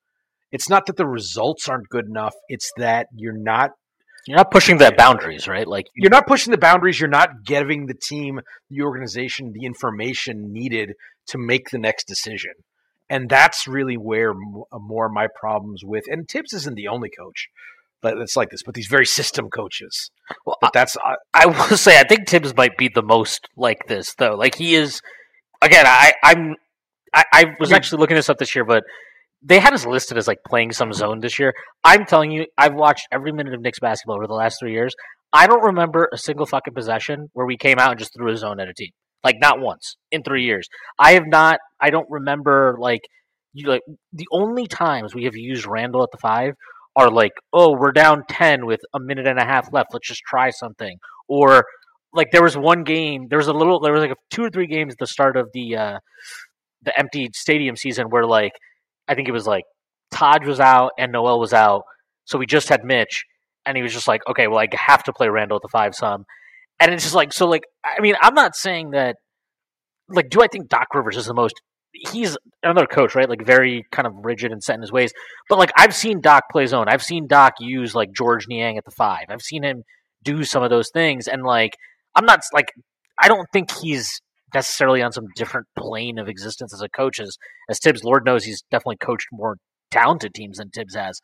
It's 0.52 0.70
not 0.70 0.86
that 0.86 0.96
the 0.96 1.06
results 1.06 1.68
aren't 1.68 1.90
good 1.90 2.06
enough; 2.06 2.34
it's 2.48 2.72
that 2.78 3.08
you're 3.14 3.38
not 3.38 3.72
you're 4.28 4.38
not 4.38 4.52
pushing 4.52 4.78
the 4.78 4.94
boundaries, 4.98 5.48
right? 5.48 5.68
Like 5.68 5.88
you're 5.96 6.12
not 6.12 6.28
pushing 6.28 6.52
the 6.52 6.58
boundaries. 6.58 7.00
You're 7.00 7.10
not 7.10 7.44
giving 7.46 7.88
the 7.88 7.94
team, 7.94 8.42
the 8.70 8.82
organization, 8.82 9.54
the 9.54 9.66
information 9.66 10.54
needed 10.54 10.94
to 11.28 11.38
make 11.38 11.70
the 11.70 11.80
next 11.80 12.08
decision. 12.08 12.52
And 13.10 13.30
that's 13.30 13.68
really 13.68 13.96
where 13.96 14.32
uh, 14.32 14.80
more 14.80 15.08
of 15.08 15.14
my 15.14 15.28
problems 15.34 15.82
with. 15.84 16.06
And 16.08 16.28
Thibs 16.28 16.54
isn't 16.54 16.76
the 16.76 16.88
only 16.88 17.10
coach, 17.10 17.48
but 18.02 18.18
it's 18.18 18.36
like 18.36 18.50
this. 18.50 18.64
But 18.64 18.76
these 18.76 18.88
very 18.88 19.06
system 19.06 19.50
coaches. 19.50 20.12
Well, 20.46 20.58
but 20.62 20.74
that's 20.74 20.98
I, 20.98 21.16
I 21.34 21.46
will 21.46 21.78
say 21.78 22.00
I 22.00 22.04
think 22.04 22.28
Thibs 22.28 22.56
might 22.56 22.78
be 22.78 22.90
the 22.94 23.02
most 23.02 23.48
like 23.56 23.88
this 23.88 24.14
though. 24.16 24.36
Like 24.36 24.56
he 24.56 24.76
is. 24.76 25.02
Again, 25.62 25.86
I 25.88 26.14
I'm 26.24 26.56
I, 27.14 27.24
I 27.34 27.46
was 27.60 27.72
actually 27.72 28.00
looking 28.00 28.16
this 28.16 28.30
up 28.30 28.38
this 28.38 28.54
year, 28.54 28.66
but 28.66 28.84
they 29.42 29.60
had 29.60 29.74
us 29.74 29.86
listed 29.86 30.18
as 30.18 30.28
like 30.28 30.40
playing 30.46 30.72
some 30.72 30.94
zone 30.94 31.20
this 31.20 31.40
year. 31.40 31.54
I'm 31.84 32.06
telling 32.06 32.32
you, 32.32 32.48
I've 32.58 32.74
watched 32.74 33.08
every 33.12 33.32
minute 33.32 33.54
of 33.54 33.62
Knicks 33.62 33.80
basketball 33.80 34.18
over 34.18 34.28
the 34.28 34.34
last 34.34 34.58
three 34.60 34.74
years. 34.74 34.94
I 35.32 35.48
don't 35.48 35.64
remember 35.64 36.10
a 36.12 36.18
single 36.18 36.46
fucking 36.46 36.74
possession 36.74 37.30
where 37.34 37.46
we 37.46 37.58
came 37.58 37.80
out 37.80 37.92
and 37.92 38.00
just 38.00 38.14
threw 38.14 38.32
a 38.32 38.38
zone 38.38 38.60
at 38.60 38.68
a 38.68 38.74
team. 38.74 38.92
Like 39.28 39.42
not 39.42 39.60
once 39.60 39.98
in 40.10 40.24
three 40.24 40.46
years. 40.46 40.70
I 40.98 41.12
have 41.12 41.28
not. 41.28 41.60
I 41.82 41.90
don't 41.90 42.08
remember 42.10 42.78
like 42.80 43.02
you 43.52 43.68
like 43.68 43.82
the 44.14 44.28
only 44.32 44.68
times 44.68 45.14
we 45.14 45.26
have 45.26 45.36
used 45.36 45.66
Randle 45.68 46.02
at 46.02 46.12
the 46.14 46.18
five 46.18 46.54
are 46.96 47.12
like, 47.12 47.34
oh, 47.52 47.76
we're 47.78 47.92
down 47.92 48.24
ten 48.30 48.66
with 48.66 48.80
a 48.94 49.02
minute 49.02 49.28
and 49.28 49.38
a 49.38 49.44
half 49.44 49.74
left. 49.74 49.90
Let's 49.92 50.08
just 50.08 50.22
try 50.26 50.50
something. 50.50 50.98
Or 51.28 51.66
like 52.14 52.32
there 52.32 52.42
was 52.42 52.56
one 52.56 52.86
game. 52.86 53.28
There 53.30 53.38
was 53.38 53.50
a 53.50 53.54
little. 53.54 53.82
There 53.82 53.92
was 53.92 54.02
like 54.02 54.12
a, 54.12 54.16
two 54.32 54.46
or 54.46 54.50
three 54.50 54.66
games 54.68 54.94
at 54.94 54.98
the 54.98 55.08
start 55.08 55.36
of 55.36 55.50
the 55.54 55.76
uh 55.76 56.00
the 56.84 56.98
empty 56.98 57.30
stadium 57.34 57.76
season 57.76 58.08
where 58.08 58.26
like 58.26 58.54
I 59.10 59.16
think 59.16 59.28
it 59.28 59.34
was 59.34 59.46
like 59.46 59.66
Todd 60.10 60.48
was 60.48 60.62
out 60.62 60.92
and 60.98 61.12
Noel 61.12 61.38
was 61.38 61.52
out, 61.52 61.84
so 62.24 62.38
we 62.38 62.46
just 62.46 62.70
had 62.70 62.86
Mitch, 62.86 63.26
and 63.66 63.76
he 63.76 63.84
was 63.84 63.92
just 63.92 64.08
like, 64.08 64.22
okay, 64.30 64.48
well, 64.48 64.60
I 64.60 64.68
have 64.72 65.04
to 65.04 65.12
play 65.12 65.28
Randle 65.28 65.58
at 65.58 65.64
the 65.64 65.68
five 65.68 65.96
some, 65.96 66.24
and 66.80 66.94
it's 66.94 67.04
just 67.04 67.16
like, 67.16 67.34
so 67.34 67.48
like, 67.48 67.64
I 67.84 68.02
mean, 68.02 68.16
I'm 68.22 68.34
not 68.34 68.56
saying 68.56 68.92
that, 68.92 69.16
like, 70.10 70.30
do 70.30 70.42
I 70.42 70.48
think 70.48 70.70
Doc 70.70 70.88
Rivers 70.94 71.18
is 71.18 71.26
the 71.26 71.34
most? 71.34 71.56
He's 72.12 72.38
another 72.62 72.86
coach, 72.86 73.16
right? 73.16 73.28
Like 73.28 73.46
very 73.46 73.86
kind 73.92 74.06
of 74.06 74.14
rigid 74.24 74.52
and 74.52 74.62
set 74.62 74.76
in 74.76 74.82
his 74.82 74.92
ways. 74.92 75.12
But 75.50 75.58
like 75.58 75.72
I've 75.76 75.96
seen 75.96 76.22
Doc 76.22 76.44
play 76.52 76.68
zone. 76.68 76.86
I've 76.88 77.02
seen 77.02 77.28
Doc 77.28 77.54
use 77.60 77.96
like 77.96 78.12
Georges 78.14 78.48
Niang 78.48 78.78
at 78.78 78.86
the 78.86 78.92
five. 78.92 79.26
I've 79.30 79.42
seen 79.42 79.64
him 79.64 79.84
do 80.24 80.44
some 80.44 80.62
of 80.62 80.70
those 80.70 80.90
things, 80.94 81.28
and 81.28 81.44
like 81.44 81.72
I'm 82.16 82.26
not 82.26 82.42
like 82.54 82.72
I 83.20 83.28
don't 83.28 83.48
think 83.52 83.72
he's 83.82 84.22
necessarily 84.54 85.02
on 85.02 85.12
some 85.12 85.26
different 85.36 85.68
plane 85.78 86.20
of 86.20 86.28
existence 86.28 86.74
as 86.74 86.82
a 86.82 86.90
coach 86.90 87.20
as, 87.20 87.38
as 87.70 87.80
Thibs 87.80 88.04
Lord 88.04 88.26
knows 88.26 88.44
he's 88.44 88.64
definitely 88.72 88.98
coached 88.98 89.28
more 89.32 89.58
talented 89.92 90.34
teams 90.34 90.58
than 90.58 90.70
Thibs 90.70 90.96
has. 90.96 91.20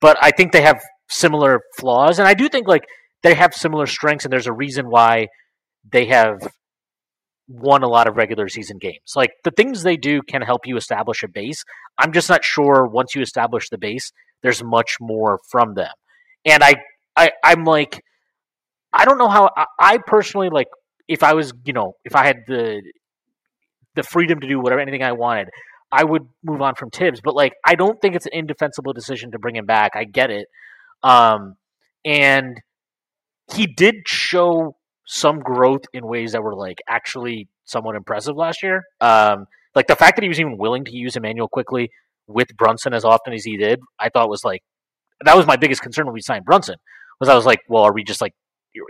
But 0.00 0.16
I 0.20 0.30
think 0.30 0.52
they 0.52 0.62
have 0.62 0.80
similar 1.08 1.60
flaws. 1.78 2.18
And 2.18 2.26
I 2.26 2.34
do 2.34 2.48
think 2.48 2.66
like 2.66 2.84
they 3.22 3.34
have 3.34 3.54
similar 3.54 3.86
strengths 3.86 4.24
and 4.24 4.32
there's 4.32 4.46
a 4.46 4.52
reason 4.52 4.88
why 4.88 5.28
they 5.90 6.06
have 6.06 6.40
won 7.48 7.82
a 7.82 7.88
lot 7.88 8.06
of 8.06 8.16
regular 8.16 8.48
season 8.48 8.78
games. 8.78 9.12
Like 9.14 9.32
the 9.44 9.50
things 9.50 9.82
they 9.82 9.96
do 9.96 10.22
can 10.22 10.42
help 10.42 10.66
you 10.66 10.76
establish 10.76 11.22
a 11.22 11.28
base. 11.28 11.64
I'm 11.98 12.12
just 12.12 12.28
not 12.28 12.44
sure 12.44 12.86
once 12.86 13.14
you 13.14 13.22
establish 13.22 13.68
the 13.68 13.78
base, 13.78 14.12
there's 14.42 14.62
much 14.62 14.96
more 15.00 15.40
from 15.50 15.74
them. 15.74 15.92
And 16.44 16.62
I, 16.62 16.74
I 17.16 17.32
I'm 17.44 17.64
like 17.64 18.02
I 18.92 19.04
don't 19.04 19.18
know 19.18 19.28
how 19.28 19.50
I, 19.56 19.66
I 19.78 19.98
personally 20.06 20.50
like 20.50 20.68
if 21.08 21.22
I 21.22 21.34
was, 21.34 21.52
you 21.64 21.72
know, 21.72 21.94
if 22.04 22.14
I 22.14 22.26
had 22.26 22.38
the 22.46 22.82
the 23.94 24.02
freedom 24.02 24.40
to 24.40 24.48
do 24.48 24.58
whatever 24.60 24.80
anything 24.80 25.02
I 25.02 25.12
wanted, 25.12 25.48
I 25.90 26.04
would 26.04 26.26
move 26.42 26.62
on 26.62 26.74
from 26.74 26.90
Thibs. 26.90 27.20
But 27.22 27.34
like, 27.34 27.52
I 27.66 27.74
don't 27.74 28.00
think 28.00 28.14
it's 28.16 28.26
an 28.26 28.32
indefensible 28.32 28.92
decision 28.92 29.32
to 29.32 29.38
bring 29.38 29.56
him 29.56 29.66
back. 29.66 29.92
I 29.94 30.04
get 30.04 30.30
it, 30.30 30.48
um, 31.02 31.56
and 32.04 32.60
he 33.54 33.66
did 33.66 34.06
show 34.06 34.76
some 35.06 35.40
growth 35.40 35.82
in 35.92 36.06
ways 36.06 36.32
that 36.32 36.42
were 36.42 36.54
like 36.54 36.78
actually 36.88 37.48
somewhat 37.64 37.96
impressive 37.96 38.36
last 38.36 38.62
year. 38.62 38.82
Um, 39.00 39.46
like 39.74 39.86
the 39.86 39.96
fact 39.96 40.16
that 40.16 40.22
he 40.22 40.28
was 40.28 40.40
even 40.40 40.58
willing 40.58 40.84
to 40.84 40.92
use 40.92 41.16
Immanuel 41.16 41.48
Quickley 41.48 41.90
with 42.26 42.48
Brunson 42.56 42.94
as 42.94 43.04
often 43.04 43.32
as 43.32 43.44
he 43.44 43.56
did, 43.56 43.80
I 43.98 44.08
thought 44.08 44.28
was 44.28 44.44
like 44.44 44.62
that 45.24 45.36
was 45.36 45.46
my 45.46 45.56
biggest 45.56 45.82
concern 45.82 46.06
when 46.06 46.14
we 46.14 46.20
signed 46.20 46.44
Brunson. 46.44 46.76
Was 47.20 47.28
I 47.28 47.34
was 47.34 47.46
like, 47.46 47.60
well, 47.68 47.84
are 47.84 47.92
we 47.92 48.04
just 48.04 48.20
like, 48.20 48.32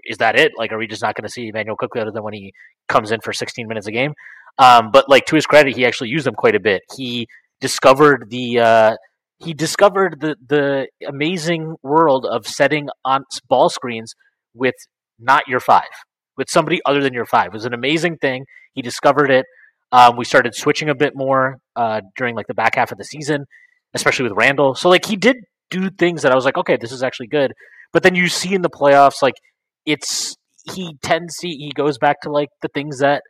is 0.07 0.19
that 0.19 0.39
it? 0.39 0.53
Like, 0.57 0.73
are 0.73 0.79
we 0.79 0.87
just 0.87 1.03
not 1.03 1.15
going 1.15 1.25
to 1.25 1.29
see 1.29 1.49
Immanuel 1.49 1.77
Quickley 1.77 2.01
other 2.01 2.11
than 2.13 2.23
when 2.23 2.33
he 2.33 2.53
comes 2.89 3.11
in 3.11 3.21
for 3.21 3.33
16 3.33 3.67
minutes 3.69 3.87
a 3.87 3.93
game? 3.93 4.15
Um, 4.59 4.91
but 4.93 5.09
like 5.09 5.27
to 5.27 5.35
his 5.35 5.47
credit, 5.47 5.77
he 5.77 5.85
actually 5.85 6.11
used 6.11 6.27
them 6.27 6.35
quite 6.35 6.55
a 6.55 6.61
bit. 6.61 6.83
He 6.97 7.27
discovered 7.61 8.31
the 8.31 8.61
uh, 8.61 8.97
he 9.39 9.55
discovered 9.55 10.21
the 10.21 10.37
the 10.47 10.89
amazing 11.07 11.77
world 11.83 12.27
of 12.27 12.47
setting 12.47 12.89
on 13.05 13.25
ball 13.49 13.69
screens 13.69 14.15
with 14.55 14.75
not 15.19 15.47
your 15.49 15.61
five, 15.61 15.83
with 16.37 16.49
somebody 16.51 16.81
other 16.85 17.03
than 17.03 17.13
your 17.13 17.27
five. 17.27 17.47
It 17.47 17.53
was 17.53 17.65
an 17.65 17.75
amazing 17.75 18.19
thing. 18.19 18.45
He 18.75 18.83
discovered 18.83 19.31
it. 19.31 19.47
Um, 19.93 20.17
we 20.17 20.25
started 20.25 20.55
switching 20.55 20.89
a 20.89 20.95
bit 20.95 21.13
more 21.15 21.59
uh, 21.77 22.01
during 22.17 22.35
like 22.35 22.47
the 22.47 22.55
back 22.55 22.77
half 22.77 22.93
of 22.93 22.99
the 22.99 23.05
season, 23.05 23.45
especially 23.95 24.25
with 24.25 24.33
Randle. 24.33 24.75
So 24.75 24.89
like 24.89 25.05
he 25.05 25.17
did 25.17 25.37
do 25.71 25.91
things 25.91 26.23
that 26.23 26.33
I 26.33 26.35
was 26.35 26.45
like, 26.45 26.57
okay, 26.57 26.77
this 26.81 26.93
is 26.93 27.03
actually 27.03 27.27
good. 27.29 27.53
But 27.93 28.03
then 28.03 28.15
you 28.15 28.29
see 28.29 28.55
in 28.55 28.63
the 28.63 28.71
playoffs, 28.71 29.23
like 29.23 29.35
it's 29.85 30.35
he 30.73 30.97
tends 31.03 31.37
to 31.39 31.49
he 31.49 31.73
goes 31.75 31.99
back 31.99 32.21
to 32.23 32.31
like 32.31 32.49
the 32.63 32.69
things 32.69 33.01
that 33.01 33.23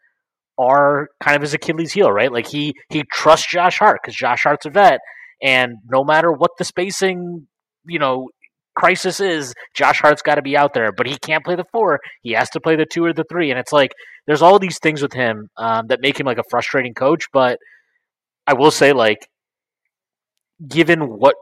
are 0.59 1.09
kind 1.21 1.35
of 1.37 1.43
his 1.43 1.55
Achilles 1.55 1.93
heel, 1.93 2.13
right? 2.13 2.33
Like 2.33 2.47
he 2.47 2.75
he 2.91 3.05
trusts 3.11 3.51
Josh 3.51 3.79
Hart 3.79 4.01
because 4.03 4.15
Josh 4.15 4.43
Hart's 4.45 4.67
a 4.67 4.71
vet, 4.71 5.01
and 5.43 5.75
no 5.89 6.05
matter 6.05 6.31
what 6.31 6.53
the 6.59 6.65
spacing, 6.65 7.49
you 7.87 7.99
know, 7.99 8.29
crisis 8.75 9.21
is, 9.21 9.55
Josh 9.75 10.01
Hart's 10.01 10.23
got 10.23 10.37
to 10.37 10.43
be 10.43 10.57
out 10.57 10.75
there, 10.75 10.93
but 10.93 11.07
he 11.07 11.17
can't 11.19 11.45
play 11.45 11.57
the 11.57 11.67
four. 11.73 12.01
He 12.23 12.33
has 12.33 12.51
to 12.51 12.61
play 12.61 12.77
the 12.77 12.87
two 12.87 13.05
or 13.05 13.13
the 13.13 13.25
three, 13.25 13.51
and 13.51 13.59
it's 13.59 13.73
like 13.73 13.93
there's 14.27 14.43
all 14.43 14.59
these 14.59 14.79
things 14.79 15.03
with 15.03 15.13
him 15.13 15.49
um, 15.57 15.89
that 15.89 16.01
make 16.01 16.19
him 16.19 16.27
like 16.27 16.39
a 16.39 16.45
frustrating 16.51 16.95
coach. 16.95 17.27
But 17.33 17.59
I 18.47 18.55
will 18.55 18.71
say, 18.71 18.93
like, 18.93 19.29
given 20.67 21.01
what 21.01 21.37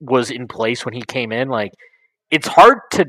was 0.00 0.30
in 0.30 0.46
place 0.46 0.84
when 0.84 0.94
he 0.94 1.02
came 1.02 1.32
in, 1.32 1.48
like, 1.48 1.72
it's 2.30 2.48
hard 2.48 2.78
to 2.92 3.06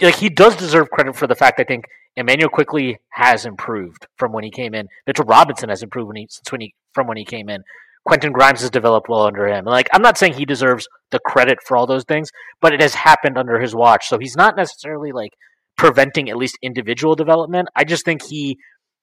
like 0.00 0.16
he 0.16 0.28
does 0.28 0.56
deserve 0.56 0.90
credit 0.90 1.16
for 1.16 1.26
the 1.26 1.34
fact 1.34 1.58
I 1.58 1.64
think 1.64 1.86
Immanuel 2.16 2.50
Quickley 2.50 2.98
has 3.10 3.46
improved 3.46 4.06
from 4.16 4.32
when 4.32 4.44
he 4.44 4.50
came 4.50 4.74
in. 4.74 4.88
Mitchell 5.06 5.24
Robinson 5.24 5.68
has 5.68 5.82
improved 5.82 6.08
when 6.08 6.16
he, 6.16 6.28
since 6.30 6.50
when 6.50 6.60
he 6.60 6.74
from 6.92 7.06
when 7.06 7.16
he 7.16 7.24
came 7.24 7.48
in. 7.48 7.62
Quentin 8.06 8.32
Grimes 8.32 8.60
has 8.60 8.70
developed 8.70 9.08
well 9.08 9.26
under 9.26 9.48
him. 9.48 9.64
like 9.64 9.88
I'm 9.92 10.02
not 10.02 10.16
saying 10.16 10.34
he 10.34 10.44
deserves 10.44 10.86
the 11.10 11.18
credit 11.18 11.58
for 11.66 11.76
all 11.76 11.86
those 11.86 12.04
things, 12.04 12.30
but 12.60 12.72
it 12.72 12.80
has 12.80 12.94
happened 12.94 13.36
under 13.36 13.58
his 13.58 13.74
watch. 13.74 14.08
So 14.08 14.18
he's 14.18 14.36
not 14.36 14.56
necessarily 14.56 15.10
like 15.12 15.32
preventing 15.76 16.30
at 16.30 16.36
least 16.36 16.56
individual 16.62 17.16
development. 17.16 17.68
I 17.74 17.84
just 17.84 18.04
think 18.04 18.22
he 18.22 18.56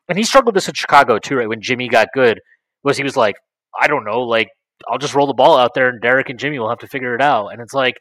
and 0.08 0.18
he 0.18 0.24
struggled 0.24 0.56
this 0.56 0.68
in 0.68 0.74
Chicago 0.74 1.20
too, 1.20 1.36
right? 1.36 1.50
When 1.50 1.62
Jimmy 1.62 1.90
got 1.90 2.08
good, 2.14 2.40
was 2.84 2.98
he 2.98 3.04
was 3.04 3.18
like, 3.18 3.36
I 3.80 3.88
don't 3.88 4.06
know, 4.06 4.22
like 4.22 4.48
I'll 4.90 4.98
just 4.98 5.16
roll 5.16 5.28
the 5.28 5.34
ball 5.34 5.58
out 5.58 5.72
there 5.76 5.90
and 5.90 6.02
Derek 6.02 6.30
and 6.30 6.40
Jimmy 6.40 6.60
will 6.60 6.70
have 6.70 6.80
to 6.80 6.88
figure 6.88 7.16
it 7.16 7.22
out. 7.22 7.48
And 7.48 7.62
it's 7.62 7.74
like 7.74 7.96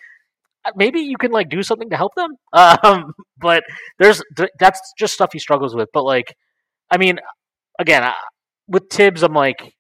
maybe 0.77 1.01
you 1.01 1.17
can 1.17 1.33
like 1.33 1.49
do 1.49 1.63
something 1.63 1.91
to 1.91 1.97
help 1.97 2.13
them. 2.15 2.31
Um, 2.85 3.13
but 3.39 3.65
there's 3.99 4.23
that's 4.61 4.81
just 4.99 5.15
stuff 5.15 5.31
he 5.33 5.41
struggles 5.41 5.75
with. 5.75 5.89
But 5.93 6.05
like, 6.05 6.35
I 6.91 6.97
mean, 6.97 7.19
again, 7.79 8.09
with 8.69 8.85
Thibs, 8.89 9.25
I'm 9.25 9.35
like, 9.35 9.75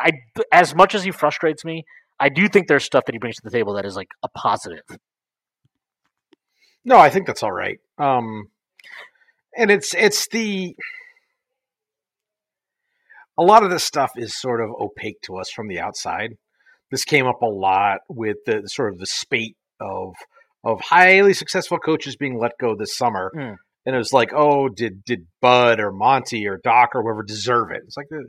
I 0.00 0.12
as 0.52 0.74
much 0.74 0.94
as 0.94 1.04
he 1.04 1.10
frustrates 1.10 1.64
me, 1.64 1.84
I 2.18 2.28
do 2.28 2.48
think 2.48 2.68
there's 2.68 2.84
stuff 2.84 3.04
that 3.06 3.14
he 3.14 3.18
brings 3.18 3.36
to 3.36 3.42
the 3.44 3.50
table 3.50 3.74
that 3.74 3.84
is 3.84 3.96
like 3.96 4.08
a 4.22 4.28
positive. 4.28 4.84
No, 6.84 6.98
I 6.98 7.10
think 7.10 7.26
that's 7.26 7.42
all 7.42 7.52
right. 7.52 7.78
Um, 7.98 8.48
and 9.56 9.70
it's 9.70 9.94
it's 9.94 10.28
the 10.28 10.76
a 13.38 13.42
lot 13.42 13.62
of 13.62 13.70
this 13.70 13.84
stuff 13.84 14.12
is 14.16 14.38
sort 14.38 14.62
of 14.62 14.70
opaque 14.80 15.20
to 15.22 15.36
us 15.36 15.50
from 15.50 15.68
the 15.68 15.80
outside. 15.80 16.36
This 16.90 17.04
came 17.04 17.26
up 17.26 17.42
a 17.42 17.46
lot 17.46 17.98
with 18.08 18.36
the 18.46 18.62
sort 18.66 18.92
of 18.92 18.98
the 18.98 19.06
spate 19.06 19.56
of 19.80 20.14
of 20.64 20.80
highly 20.80 21.34
successful 21.34 21.78
coaches 21.78 22.16
being 22.16 22.38
let 22.38 22.52
go 22.60 22.74
this 22.76 22.96
summer. 22.96 23.30
Mm. 23.36 23.56
And 23.84 23.94
it 23.94 23.98
was 23.98 24.12
like, 24.12 24.32
oh, 24.34 24.68
did 24.68 25.04
did 25.04 25.26
Bud 25.40 25.80
or 25.80 25.92
Monty 25.92 26.46
or 26.46 26.58
Doc 26.62 26.90
or 26.94 27.02
whoever 27.02 27.22
deserve 27.22 27.70
it? 27.70 27.82
It's 27.86 27.96
like, 27.96 28.06
uh, 28.12 28.24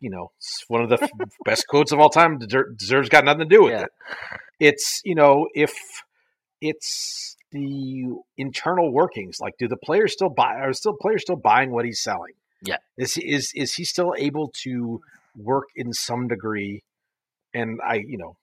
you 0.00 0.10
know, 0.10 0.30
it's 0.36 0.64
one 0.68 0.82
of 0.82 0.88
the 0.88 1.08
best 1.44 1.66
quotes 1.68 1.92
of 1.92 1.98
all 1.98 2.10
time. 2.10 2.38
Deserves 2.38 3.08
got 3.08 3.24
nothing 3.24 3.48
to 3.48 3.56
do 3.56 3.64
with 3.64 3.72
yeah. 3.72 3.82
it. 3.82 3.90
It's 4.60 5.00
you 5.04 5.14
know, 5.14 5.48
if 5.54 5.72
it's 6.60 7.36
the 7.50 8.14
internal 8.36 8.92
workings, 8.92 9.38
like, 9.40 9.54
do 9.58 9.68
the 9.68 9.76
players 9.76 10.12
still 10.12 10.28
buy? 10.28 10.56
Are 10.56 10.72
still 10.72 10.94
players 11.00 11.22
still 11.22 11.36
buying 11.36 11.70
what 11.70 11.84
he's 11.84 12.00
selling? 12.00 12.34
Yeah, 12.62 12.78
is 12.96 13.16
is 13.18 13.52
is 13.54 13.74
he 13.74 13.84
still 13.84 14.14
able 14.16 14.52
to 14.64 15.00
work 15.36 15.68
in 15.76 15.92
some 15.92 16.28
degree? 16.28 16.82
And 17.54 17.80
I, 17.86 18.02
you 18.06 18.18
know, 18.18 18.36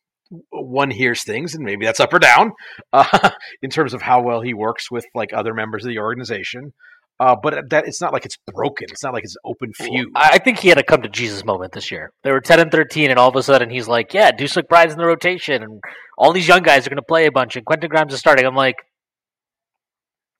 one 0.49 0.91
hears 0.91 1.23
things, 1.23 1.53
and 1.53 1.63
maybe 1.63 1.85
that's 1.85 1.99
up 1.99 2.13
or 2.13 2.19
down 2.19 2.53
uh, 2.93 3.29
in 3.61 3.69
terms 3.69 3.93
of 3.93 4.01
how 4.01 4.21
well 4.21 4.41
he 4.41 4.53
works 4.53 4.89
with 4.89 5.05
like 5.13 5.33
other 5.33 5.53
members 5.53 5.85
of 5.85 5.89
the 5.89 5.99
organization. 5.99 6.73
Uh, 7.17 7.35
but 7.41 7.69
that 7.69 7.87
it's 7.87 8.01
not 8.01 8.11
like 8.11 8.25
it's 8.25 8.37
broken. 8.53 8.87
It's 8.91 9.03
not 9.03 9.13
like 9.13 9.23
it's 9.23 9.37
open 9.45 9.71
feud. 9.71 10.09
I 10.15 10.37
think 10.37 10.59
he 10.59 10.67
had 10.67 10.77
a 10.77 10.83
come 10.83 11.01
to 11.01 11.09
Jesus 11.09 11.45
moment 11.45 11.71
this 11.71 11.89
year. 11.89 12.11
They 12.23 12.31
were 12.31 12.41
ten 12.41 12.59
and 12.59 12.69
thirteen, 12.69 13.09
and 13.09 13.17
all 13.17 13.29
of 13.29 13.35
a 13.37 13.43
sudden 13.43 13.69
he's 13.69 13.87
like, 13.87 14.13
"Yeah, 14.13 14.31
Deuce 14.31 14.55
McBride's 14.55 14.91
in 14.91 14.99
the 14.99 15.05
rotation, 15.05 15.63
and 15.63 15.81
all 16.17 16.33
these 16.33 16.47
young 16.47 16.61
guys 16.61 16.85
are 16.85 16.89
going 16.89 16.97
to 16.97 17.03
play 17.03 17.25
a 17.25 17.31
bunch, 17.31 17.55
and 17.55 17.65
Quentin 17.65 17.89
Grimes 17.89 18.13
is 18.13 18.19
starting." 18.19 18.45
I'm 18.45 18.55
like, 18.55 18.75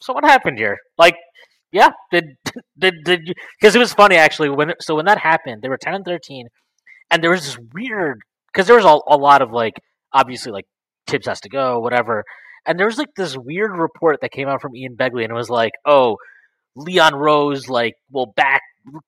"So 0.01 0.11
what 0.11 0.25
happened 0.25 0.57
here?" 0.57 0.77
Like, 0.97 1.15
yeah, 1.71 1.91
did 2.11 2.25
did 2.77 2.95
did 3.05 3.33
because 3.57 3.73
it 3.73 3.79
was 3.79 3.93
funny 3.93 4.17
actually 4.17 4.49
when 4.49 4.73
so 4.81 4.95
when 4.95 5.05
that 5.05 5.19
happened, 5.19 5.61
they 5.61 5.69
were 5.69 5.77
ten 5.77 5.95
and 5.95 6.03
thirteen, 6.03 6.47
and 7.09 7.23
there 7.23 7.31
was 7.31 7.45
this 7.45 7.57
weird 7.73 8.19
because 8.51 8.67
there 8.67 8.75
was 8.75 8.85
a, 8.85 9.13
a 9.13 9.15
lot 9.15 9.41
of 9.41 9.51
like 9.51 9.75
obviously 10.11 10.51
like 10.51 10.65
Thibs 11.07 11.27
has 11.27 11.39
to 11.41 11.49
go, 11.49 11.79
whatever. 11.79 12.25
And 12.65 12.79
there 12.79 12.87
was 12.87 12.97
like 12.97 13.09
this 13.15 13.37
weird 13.37 13.71
report 13.77 14.19
that 14.21 14.31
came 14.31 14.47
out 14.47 14.61
from 14.61 14.75
Ian 14.75 14.95
Begley, 14.95 15.23
and 15.23 15.31
it 15.31 15.35
was 15.35 15.49
like, 15.49 15.73
oh, 15.85 16.17
Leon 16.75 17.15
Rose 17.15 17.69
like 17.69 17.93
will 18.11 18.33
back 18.35 18.61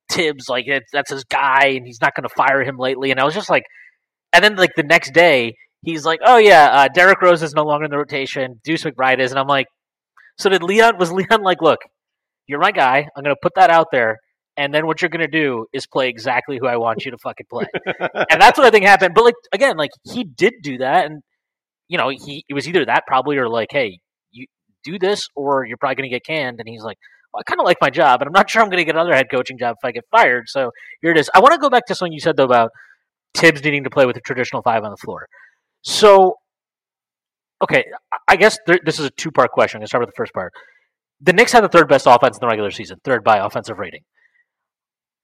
Thibs 0.09 0.49
like 0.49 0.65
that's 0.91 1.11
his 1.11 1.23
guy, 1.25 1.67
and 1.75 1.85
he's 1.85 2.01
not 2.01 2.15
going 2.15 2.27
to 2.27 2.33
fire 2.33 2.63
him 2.63 2.77
lately. 2.77 3.11
And 3.11 3.19
I 3.19 3.25
was 3.25 3.35
just 3.35 3.49
like, 3.49 3.63
and 4.33 4.43
then 4.43 4.55
like 4.55 4.71
the 4.75 4.83
next 4.83 5.13
day, 5.13 5.55
he's 5.83 6.05
like, 6.05 6.19
oh 6.25 6.37
yeah, 6.37 6.69
uh, 6.71 6.87
Derrick 6.87 7.21
Rose 7.21 7.43
is 7.43 7.53
no 7.53 7.63
longer 7.63 7.85
in 7.85 7.91
the 7.91 7.97
rotation, 7.97 8.59
Deuce 8.63 8.83
McBride 8.83 9.19
is, 9.19 9.31
and 9.31 9.39
I'm 9.39 9.47
like, 9.47 9.67
so 10.37 10.49
did 10.49 10.63
Leon? 10.63 10.97
Was 10.97 11.11
Leon 11.11 11.41
like, 11.43 11.61
look, 11.61 11.79
you're 12.47 12.59
my 12.59 12.71
guy, 12.71 13.07
I'm 13.15 13.23
going 13.23 13.35
to 13.35 13.39
put 13.41 13.53
that 13.55 13.69
out 13.69 13.87
there, 13.91 14.17
and 14.55 14.73
then 14.73 14.87
what 14.87 15.01
you're 15.01 15.09
going 15.09 15.19
to 15.19 15.27
do 15.27 15.67
is 15.73 15.85
play 15.85 16.09
exactly 16.09 16.57
who 16.59 16.65
I 16.65 16.77
want 16.77 17.05
you 17.05 17.11
to 17.11 17.17
fucking 17.17 17.45
play. 17.49 17.65
and 17.85 18.41
that's 18.41 18.57
what 18.57 18.65
I 18.65 18.71
think 18.71 18.85
happened. 18.85 19.13
But 19.13 19.25
like 19.25 19.35
again, 19.53 19.77
like 19.77 19.91
he 20.11 20.23
did 20.23 20.55
do 20.63 20.79
that, 20.79 21.05
and 21.05 21.21
you 21.87 21.97
know, 21.97 22.09
he 22.09 22.43
it 22.49 22.53
was 22.53 22.67
either 22.67 22.85
that 22.85 23.03
probably 23.05 23.37
or 23.37 23.47
like, 23.47 23.69
hey, 23.71 23.99
you 24.31 24.47
do 24.83 24.97
this 24.99 25.27
or 25.35 25.65
you're 25.65 25.77
probably 25.77 25.95
going 25.95 26.09
to 26.09 26.15
get 26.15 26.25
canned. 26.25 26.59
And 26.59 26.67
he's 26.67 26.81
like, 26.81 26.97
well, 27.33 27.41
I 27.41 27.43
kind 27.49 27.59
of 27.59 27.65
like 27.65 27.77
my 27.81 27.89
job, 27.89 28.21
and 28.21 28.27
I'm 28.27 28.33
not 28.33 28.49
sure 28.49 28.61
I'm 28.61 28.69
going 28.69 28.79
to 28.79 28.85
get 28.85 28.95
another 28.95 29.15
head 29.15 29.27
coaching 29.29 29.57
job 29.57 29.75
if 29.81 29.87
I 29.87 29.91
get 29.91 30.05
fired. 30.11 30.45
So 30.47 30.71
here 31.01 31.11
it 31.11 31.17
is. 31.17 31.29
I 31.33 31.39
want 31.39 31.53
to 31.53 31.59
go 31.59 31.69
back 31.69 31.85
to 31.87 31.95
something 31.95 32.13
you 32.13 32.19
said 32.19 32.37
though 32.37 32.45
about 32.45 32.71
Thibs 33.35 33.63
needing 33.63 33.83
to 33.83 33.89
play 33.89 34.05
with 34.05 34.17
a 34.17 34.21
traditional 34.21 34.61
five 34.61 34.83
on 34.83 34.91
the 34.91 34.97
floor. 34.97 35.27
So, 35.83 36.35
okay, 37.61 37.85
I 38.27 38.35
guess 38.35 38.57
this 38.65 38.99
is 38.99 39.05
a 39.05 39.11
two 39.11 39.31
part 39.31 39.51
question. 39.51 39.77
I'm 39.77 39.81
going 39.81 39.85
to 39.85 39.89
start 39.89 40.01
with 40.01 40.09
the 40.09 40.17
first 40.17 40.33
part. 40.33 40.53
The 41.21 41.33
Knicks 41.33 41.51
had 41.51 41.63
the 41.63 41.69
third 41.69 41.87
best 41.87 42.05
offense 42.07 42.37
in 42.37 42.41
the 42.41 42.47
regular 42.47 42.71
season, 42.71 42.99
third 43.03 43.23
by 43.23 43.37
offensive 43.37 43.79
rating. 43.79 44.01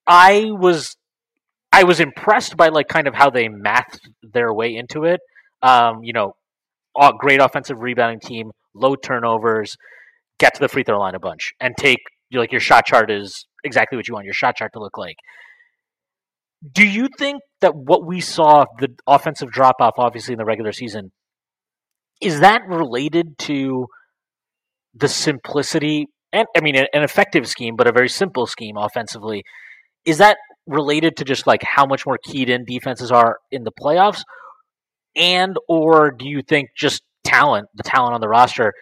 I 0.06 0.48
was 0.52 0.96
I 1.72 1.84
was 1.84 2.00
impressed 2.00 2.56
by 2.58 2.70
like 2.70 2.88
kind 2.88 3.08
of 3.08 3.16
how 3.16 3.30
they 3.30 3.48
mathed 3.50 4.10
their 4.22 4.54
way 4.54 4.76
into 4.76 5.06
it. 5.06 5.22
Um, 5.62 6.04
you 6.04 6.14
know, 6.14 6.36
great 7.18 7.40
offensive 7.40 7.80
rebounding 7.80 8.20
team, 8.20 8.52
low 8.76 8.96
turnovers, 8.96 9.76
get 10.40 10.54
to 10.56 10.60
the 10.60 10.68
free 10.68 10.84
throw 10.84 11.00
line 11.00 11.16
a 11.16 11.20
bunch, 11.20 11.54
and 11.60 11.76
take 11.78 12.00
like 12.32 12.52
your 12.52 12.62
shot 12.62 12.86
chart 12.86 13.12
is 13.12 13.46
exactly 13.64 13.96
what 13.96 14.08
you 14.08 14.14
want 14.14 14.26
your 14.26 14.34
shot 14.34 14.56
chart 14.56 14.72
to 14.74 14.80
look 14.80 14.98
like. 14.98 15.16
Do 16.72 16.88
you 16.88 17.10
think 17.18 17.42
that 17.62 17.76
what 17.76 18.06
we 18.06 18.22
saw, 18.22 18.66
the 18.80 18.90
offensive 19.06 19.52
drop 19.52 19.76
off, 19.80 19.94
obviously 19.98 20.34
in 20.34 20.38
the 20.38 20.46
regular 20.46 20.72
season, 20.72 21.12
is 22.22 22.40
that 22.40 22.62
related 22.68 23.38
to 23.40 23.88
the 24.94 25.08
simplicity 25.08 26.08
and 26.32 26.48
I 26.58 26.62
mean 26.62 26.76
an 26.76 27.04
effective 27.04 27.48
scheme, 27.48 27.76
but 27.76 27.88
a 27.88 27.92
very 27.92 28.10
simple 28.10 28.48
scheme 28.48 28.78
offensively 28.78 29.44
is 30.06 30.18
that 30.18 30.38
related 30.66 31.18
to 31.18 31.24
just 31.24 31.46
like 31.46 31.62
how 31.64 31.86
much 31.86 32.06
more 32.06 32.18
keyed 32.24 32.50
in 32.50 32.66
defenses 32.66 33.12
are 33.12 33.38
in 33.52 33.64
the 33.64 33.72
playoffs 33.72 34.22
and 35.16 35.58
or 35.68 36.12
do 36.12 36.28
you 36.28 36.42
think 36.42 36.70
just 36.76 37.04
talent 37.24 37.68
the 37.76 37.84
talent 37.84 38.14
on 38.14 38.22
the 38.22 38.28
roster 38.28 38.74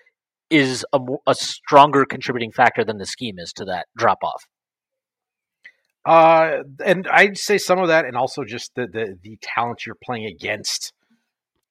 is 0.52 0.86
a, 0.94 1.00
a 1.26 1.34
stronger 1.34 2.06
contributing 2.06 2.52
factor 2.52 2.84
than 2.84 2.98
the 2.98 3.06
scheme 3.06 3.40
is 3.40 3.52
to 3.54 3.66
that 3.66 3.88
drop 3.98 4.20
off 4.24 4.44
uh 6.06 6.64
and 6.86 7.08
i'd 7.12 7.38
say 7.38 7.58
some 7.58 7.80
of 7.80 7.88
that 7.88 8.06
and 8.06 8.16
also 8.18 8.44
just 8.44 8.72
the 8.76 8.88
the, 8.88 9.18
the 9.24 9.38
talent 9.42 9.86
you're 9.86 9.96
playing 10.04 10.26
against 10.26 10.94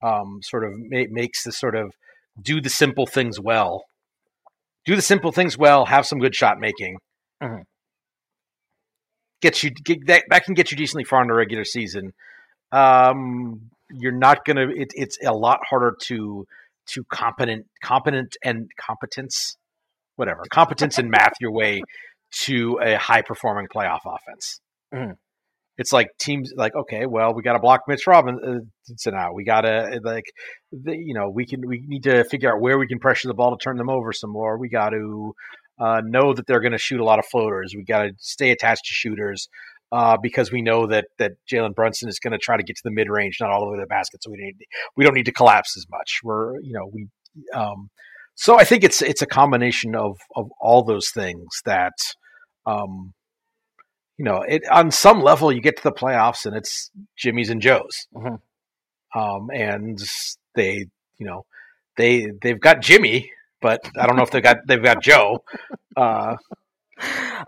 um 0.03 0.39
sort 0.43 0.65
of 0.65 0.73
ma- 0.77 1.05
makes 1.11 1.43
the 1.45 1.53
sort 1.53 1.75
of 1.75 1.93
do 2.41 2.61
the 2.61 2.71
simple 2.71 3.07
things 3.07 3.39
well 3.41 3.85
do 4.87 4.97
the 4.97 5.03
simple 5.03 5.33
things 5.33 5.59
well 5.59 5.87
have 5.87 6.07
some 6.07 6.19
good 6.19 6.35
shot 6.35 6.59
making 6.59 6.97
Mhm. 7.43 7.63
gets 9.41 9.63
you 9.65 9.71
get, 9.71 10.07
that 10.07 10.25
that 10.31 10.45
can 10.45 10.55
get 10.55 10.71
you 10.71 10.77
decently 10.77 11.05
far 11.05 11.23
in 11.23 11.29
the 11.29 11.35
regular 11.35 11.65
season. 11.65 12.13
Um, 12.73 13.71
you're 13.91 14.13
not 14.13 14.45
gonna. 14.45 14.69
It, 14.69 14.93
it's 14.95 15.19
a 15.25 15.33
lot 15.33 15.61
harder 15.69 15.97
to 16.03 16.47
to 16.93 17.05
competent 17.05 17.67
competent 17.83 18.37
and 18.45 18.71
competence, 18.81 19.57
whatever 20.17 20.43
competence 20.51 20.99
and 20.99 21.11
math 21.11 21.35
your 21.41 21.53
way 21.53 21.83
to 22.45 22.79
a 22.83 22.95
high 22.97 23.23
performing 23.23 23.67
playoff 23.75 24.01
offense. 24.05 24.61
Mhm. 24.93 25.17
It's 25.79 25.93
like 25.93 26.09
teams 26.19 26.53
like 26.57 26.75
okay, 26.75 27.07
well, 27.07 27.35
we 27.35 27.43
got 27.43 27.55
to 27.55 27.59
block 27.59 27.83
Mitch 27.89 28.07
Robinson 28.07 29.15
out. 29.15 29.35
We 29.35 29.45
got 29.45 29.63
to 29.63 30.01
like, 30.03 30.27
the, 30.73 30.95
you 30.97 31.15
know, 31.15 31.31
we 31.31 31.47
can 31.47 31.67
we 31.67 31.83
need 31.87 32.03
to 32.03 32.25
figure 32.25 32.53
out 32.53 32.61
where 32.61 32.79
we 32.79 32.87
can 32.87 32.99
pressure 32.99 33.29
the 33.29 33.35
ball 33.35 33.57
to 33.57 33.63
turn 33.63 33.77
them 33.79 33.89
over 33.89 34.13
some 34.13 34.31
more. 34.31 34.59
We 34.59 34.69
got 34.69 34.91
to 34.91 35.35
uh, 35.81 36.03
know 36.05 36.35
that 36.35 36.47
they're 36.47 36.61
going 36.61 36.73
to 36.73 36.79
shoot 36.79 37.01
a 37.01 37.05
lot 37.05 37.19
of 37.19 37.25
floaters. 37.27 37.75
We 37.75 37.85
got 37.85 38.03
to 38.03 38.13
stay 38.19 38.51
attached 38.51 38.85
to 38.85 38.93
shooters 38.93 39.49
uh, 39.93 40.17
because 40.23 40.53
we 40.53 40.63
know 40.63 40.87
that 40.87 41.07
that 41.19 41.33
Jalen 41.51 41.75
Brunson 41.75 42.09
is 42.09 42.19
going 42.19 42.33
to 42.33 42.39
try 42.39 42.57
to 42.57 42.63
get 42.63 42.77
to 42.77 42.83
the 42.85 42.91
mid 42.91 43.09
range, 43.09 43.39
not 43.41 43.51
all 43.51 43.61
the 43.65 43.71
way 43.73 43.77
to 43.77 43.83
the 43.83 43.87
basket. 43.87 44.23
So 44.23 44.31
we 44.31 44.39
need 44.39 44.57
we 44.97 45.05
don't 45.05 45.15
need 45.15 45.27
to 45.27 45.33
collapse 45.33 45.77
as 45.77 45.87
much. 45.91 46.21
We're 46.23 46.61
you 46.61 46.73
know 46.73 46.87
we 46.93 47.09
um, 47.55 47.91
so 48.35 48.59
I 48.59 48.65
think 48.65 48.85
it's 48.85 49.03
it's 49.03 49.23
a 49.23 49.27
combination 49.27 49.95
of 49.95 50.19
of 50.37 50.51
all 50.61 50.83
those 50.83 51.11
things 51.11 51.47
that 51.65 51.93
um, 52.67 53.13
you 54.19 54.25
know 54.25 54.43
it 54.43 54.63
on 54.71 54.91
some 54.91 55.21
level 55.23 55.53
you 55.53 55.61
get 55.61 55.77
to 55.79 55.83
the 55.83 55.93
playoffs 55.93 56.47
and 56.47 56.57
it's 56.57 56.91
Jimmy's 57.17 57.51
and 57.51 57.61
Joe's, 57.61 58.07
Mhm. 58.15 58.39
um, 59.15 59.49
and 59.53 59.99
they 60.55 60.87
you 61.19 61.27
know 61.27 61.45
they 61.97 62.29
they've 62.43 62.61
got 62.61 62.81
Jimmy. 62.81 63.31
But 63.63 63.81
I 63.99 64.07
don't 64.07 64.17
know 64.17 64.23
if 64.23 64.31
they 64.31 64.41
got 64.41 64.57
they've 64.67 64.83
got 64.83 65.03
Joe. 65.03 65.45
Uh, 65.97 66.37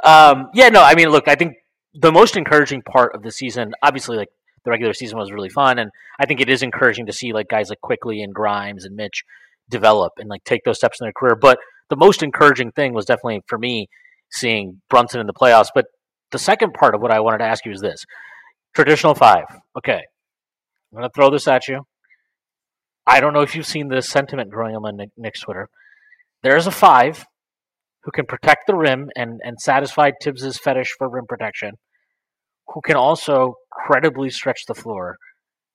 Um, 0.02 0.48
yeah, 0.54 0.70
no, 0.70 0.82
I 0.82 0.94
mean, 0.94 1.10
look, 1.10 1.28
I 1.28 1.34
think 1.34 1.56
the 1.94 2.12
most 2.12 2.36
encouraging 2.36 2.82
part 2.82 3.14
of 3.14 3.22
the 3.22 3.30
season, 3.30 3.72
obviously, 3.82 4.16
like 4.16 4.28
the 4.64 4.70
regular 4.70 4.92
season 4.92 5.18
was 5.18 5.32
really 5.32 5.48
fun, 5.48 5.78
and 5.78 5.90
I 6.18 6.26
think 6.26 6.40
it 6.40 6.48
is 6.48 6.62
encouraging 6.62 7.06
to 7.06 7.12
see 7.12 7.32
like 7.32 7.48
guys 7.48 7.68
like 7.68 7.80
Quickley 7.80 8.22
and 8.22 8.34
Grimes 8.34 8.84
and 8.84 8.96
Mitch 8.96 9.24
develop 9.68 10.12
and 10.18 10.28
like 10.28 10.44
take 10.44 10.62
those 10.64 10.78
steps 10.78 11.00
in 11.00 11.04
their 11.04 11.12
career. 11.12 11.36
But 11.36 11.58
the 11.90 11.96
most 11.96 12.22
encouraging 12.22 12.72
thing 12.72 12.94
was 12.94 13.04
definitely 13.04 13.42
for 13.46 13.58
me 13.58 13.88
seeing 14.30 14.80
Brunson 14.88 15.20
in 15.20 15.26
the 15.26 15.32
playoffs. 15.32 15.68
But 15.74 15.86
the 16.30 16.38
second 16.38 16.74
part 16.74 16.94
of 16.94 17.00
what 17.00 17.10
I 17.10 17.20
wanted 17.20 17.38
to 17.38 17.44
ask 17.44 17.64
you 17.66 17.72
is 17.72 17.80
this: 17.80 18.04
traditional 18.74 19.14
five. 19.14 19.44
Okay, 19.76 20.00
I'm 20.92 20.98
going 20.98 21.04
to 21.04 21.10
throw 21.14 21.30
this 21.30 21.48
at 21.48 21.68
you. 21.68 21.82
I 23.06 23.20
don't 23.20 23.32
know 23.32 23.42
if 23.42 23.56
you've 23.56 23.66
seen 23.66 23.88
this 23.88 24.08
sentiment 24.08 24.50
growing 24.50 24.76
on 24.76 24.96
Nick, 24.96 25.10
Nick's 25.16 25.40
Twitter. 25.40 25.68
There's 26.42 26.66
a 26.66 26.70
five 26.70 27.24
who 28.04 28.10
can 28.10 28.26
protect 28.26 28.66
the 28.66 28.74
rim 28.74 29.10
and, 29.16 29.40
and 29.44 29.60
satisfy 29.60 30.10
Thibs's 30.22 30.58
fetish 30.58 30.94
for 30.98 31.08
rim 31.08 31.26
protection, 31.28 31.72
who 32.72 32.80
can 32.80 32.96
also 32.96 33.54
credibly 33.70 34.30
stretch 34.30 34.64
the 34.66 34.74
floor 34.74 35.16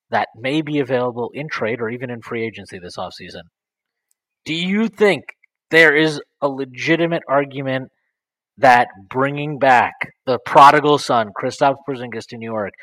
that 0.10 0.28
may 0.36 0.62
be 0.62 0.80
available 0.80 1.30
in 1.34 1.48
trade 1.50 1.82
or 1.82 1.90
even 1.90 2.10
in 2.10 2.22
free 2.22 2.46
agency 2.46 2.80
this 2.80 2.98
offseason. 2.98 3.42
Do 4.46 4.54
you 4.54 4.88
think 4.88 5.26
there 5.70 5.96
is 5.96 6.22
a 6.42 6.48
legitimate 6.48 7.24
argument 7.28 7.90
that 8.58 8.88
bringing 9.10 9.60
back 9.60 9.94
the 10.26 10.40
prodigal 10.46 10.98
son, 10.98 11.30
Kristaps 11.40 11.76
Porzingis, 11.88 12.26
to 12.30 12.38
New 12.38 12.50
York? 12.50 12.74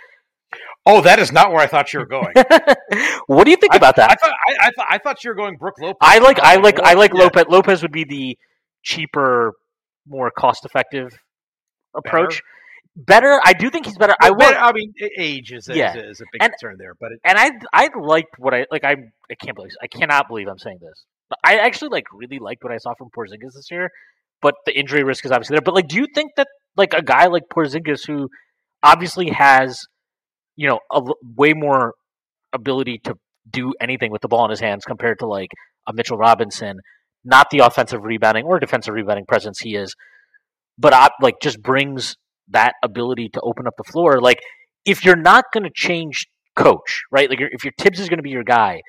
oh, 0.87 1.01
that 1.01 1.19
is 1.19 1.33
not 1.33 1.51
where 1.51 1.61
I 1.61 1.67
thought 1.67 1.93
you 1.93 2.01
were 2.01 2.07
going. 2.07 2.35
what 3.27 3.45
do 3.45 3.51
you 3.51 3.57
think 3.57 3.75
about 3.75 3.97
that? 3.97 4.11
I 4.11 4.15
thought 4.15 4.35
I, 4.49 4.67
I, 4.67 4.71
thought, 4.71 4.87
I 4.91 4.99
thought 4.99 5.25
you 5.25 5.31
were 5.31 5.35
going 5.35 5.57
Brooke 5.57 5.81
Lopez. 5.81 5.97
I 6.01 6.19
like 6.19 6.39
I 6.41 6.57
like 6.57 6.81
I 6.81 6.95
like 6.95 7.13
yeah. 7.15 7.23
Lopez. 7.23 7.45
Lopez 7.49 7.83
would 7.83 7.93
be 7.93 8.05
the 8.05 8.39
cheaper, 8.83 9.55
more 10.07 10.31
cost 10.31 10.65
effective 10.65 11.19
approach. 11.95 12.35
Better. 12.35 12.43
I 13.09 13.53
do 13.59 13.71
think 13.71 13.87
he's 13.87 13.99
better. 13.99 14.15
I 14.21 14.31
Well, 14.31 14.39
will, 14.39 14.47
better- 14.53 14.59
I 14.59 14.73
mean, 14.73 14.93
age 15.19 15.53
is 15.53 15.69
a, 15.69 15.77
Yeah. 15.77 15.97
is, 15.97 15.97
a, 15.97 16.09
is 16.11 16.21
a 16.21 16.25
big 16.33 16.43
And- 16.43 16.53
concern 16.53 16.77
there, 16.79 16.95
but 16.99 17.13
it, 17.13 17.21
and 17.25 17.39
I 17.39 17.51
I 17.73 17.89
liked 17.99 18.39
what 18.39 18.55
I 18.55 18.67
like. 18.71 18.85
I 18.85 18.97
I 19.31 19.35
can't 19.35 19.57
believe 19.57 19.73
I 19.83 19.87
cannot 19.87 20.29
believe 20.29 20.49
I'm 20.49 20.59
saying 20.59 20.79
this. 20.81 21.05
But 21.29 21.39
I 21.45 21.59
actually 21.59 21.89
like 21.91 22.05
really 22.13 22.39
liked 22.39 22.63
what 22.63 22.73
I 22.73 22.77
saw 22.79 22.95
from 22.95 23.09
Porzingis 23.17 23.55
this 23.55 23.69
year. 23.71 23.91
But 24.43 24.55
the 24.67 24.79
injury 24.79 25.03
risk 25.05 25.25
is 25.25 25.33
obviously 25.33 25.55
there. 25.55 25.63
But 25.63 25.75
like, 25.75 25.89
do 25.89 25.97
you 25.97 26.07
think 26.15 26.33
that 26.37 26.49
like 26.77 26.93
a 26.95 27.03
guy 27.03 27.27
like 27.27 27.45
Porzingis, 27.53 28.07
who 28.07 28.29
obviously 28.83 29.31
has 29.31 29.81
you 30.57 30.69
know 30.69 30.79
a 30.93 31.03
way 31.37 31.53
more 31.55 31.95
ability 32.53 32.99
to 33.05 33.15
do 33.51 33.73
anything 33.81 34.11
with 34.13 34.23
the 34.23 34.29
ball 34.29 34.45
in 34.45 34.51
his 34.51 34.61
hands 34.61 34.85
compared 34.85 35.19
to 35.19 35.27
like 35.27 35.51
a 35.87 35.93
Mitchell 35.93 36.17
Robinson, 36.17 36.79
not 37.25 37.51
the 37.51 37.59
offensive 37.59 38.03
rebounding 38.05 38.45
or 38.45 38.59
defensive 38.61 38.95
rebounding 38.95 39.27
presence 39.27 39.59
he 39.61 39.75
is, 39.75 39.95
but 40.79 40.93
I, 40.95 41.09
like 41.21 41.35
just 41.43 41.61
brings 41.63 42.17
that 42.49 42.75
ability 42.83 43.31
to 43.31 43.41
open 43.41 43.67
up 43.67 43.75
the 43.77 43.91
floor. 43.91 44.21
Like 44.21 44.39
if 44.85 45.05
you're 45.05 45.17
not 45.17 45.45
going 45.53 45.65
to 45.65 45.73
change 45.75 46.27
coach, 46.57 47.03
right? 47.11 47.29
Like 47.29 47.41
if 47.41 47.65
your 47.65 47.73
Thibs 47.79 48.01
is 48.01 48.09
going 48.09 48.19
to 48.19 48.23
be 48.23 48.31
your 48.31 48.45
guy, 48.45 48.81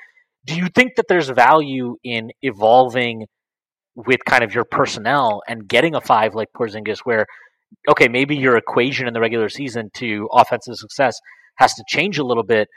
do 0.46 0.56
you 0.56 0.68
think 0.68 0.96
that 0.98 1.06
there's 1.08 1.30
value 1.30 1.96
in 2.04 2.32
evolving 2.42 3.26
with 3.96 4.20
kind 4.26 4.44
of 4.44 4.54
your 4.54 4.66
personnel 4.66 5.42
and 5.48 5.68
getting 5.68 5.96
a 5.96 6.02
five 6.02 6.36
like 6.36 6.50
Porzingis, 6.56 7.00
where 7.06 7.26
okay, 7.90 8.08
maybe 8.08 8.36
your 8.36 8.58
equation 8.58 9.08
in 9.08 9.14
the 9.14 9.20
regular 9.20 9.50
season 9.50 9.90
to 9.96 10.28
offensive 10.32 10.76
success 10.76 11.18
has 11.56 11.74
to 11.74 11.84
change 11.88 12.18
a 12.18 12.24
little 12.24 12.44
bit, 12.44 12.68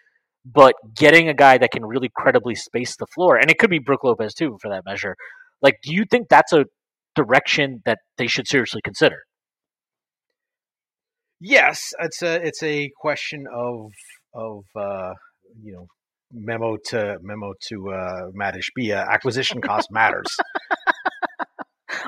but 0.45 0.75
getting 0.97 1.29
a 1.29 1.35
guy 1.35 1.59
that 1.59 1.71
can 1.71 1.85
really 1.85 2.11
credibly 2.17 2.55
space 2.55 2.97
the 2.97 3.07
floor, 3.07 3.37
and 3.37 3.51
it 3.51 3.59
could 3.59 3.71
be 3.71 3.79
Brooke 3.79 4.05
Lopez 4.05 4.35
too, 4.35 4.59
for 4.63 4.71
that 4.71 4.85
measure. 4.85 5.17
Like, 5.61 5.77
do 5.83 5.93
you 5.93 6.05
think 6.11 6.29
that's 6.29 6.53
a 6.53 6.65
direction 7.15 7.83
that 7.85 7.99
they 8.17 8.29
should 8.29 8.47
seriously 8.47 8.81
consider? 8.83 9.19
Yes, 11.41 11.93
it's 12.01 12.23
a 12.23 12.35
it's 12.47 12.63
a 12.63 12.91
question 13.01 13.45
of 13.55 13.91
of 14.35 14.65
uh, 14.77 15.13
you 15.63 15.73
know 15.73 15.87
memo 16.33 16.77
to 16.87 17.17
memo 17.23 17.53
to 17.69 17.91
uh, 17.91 18.27
Matt 18.35 18.55
Ishbia. 18.57 19.07
Acquisition 19.09 19.61
cost 19.61 19.89
matters. 19.91 20.37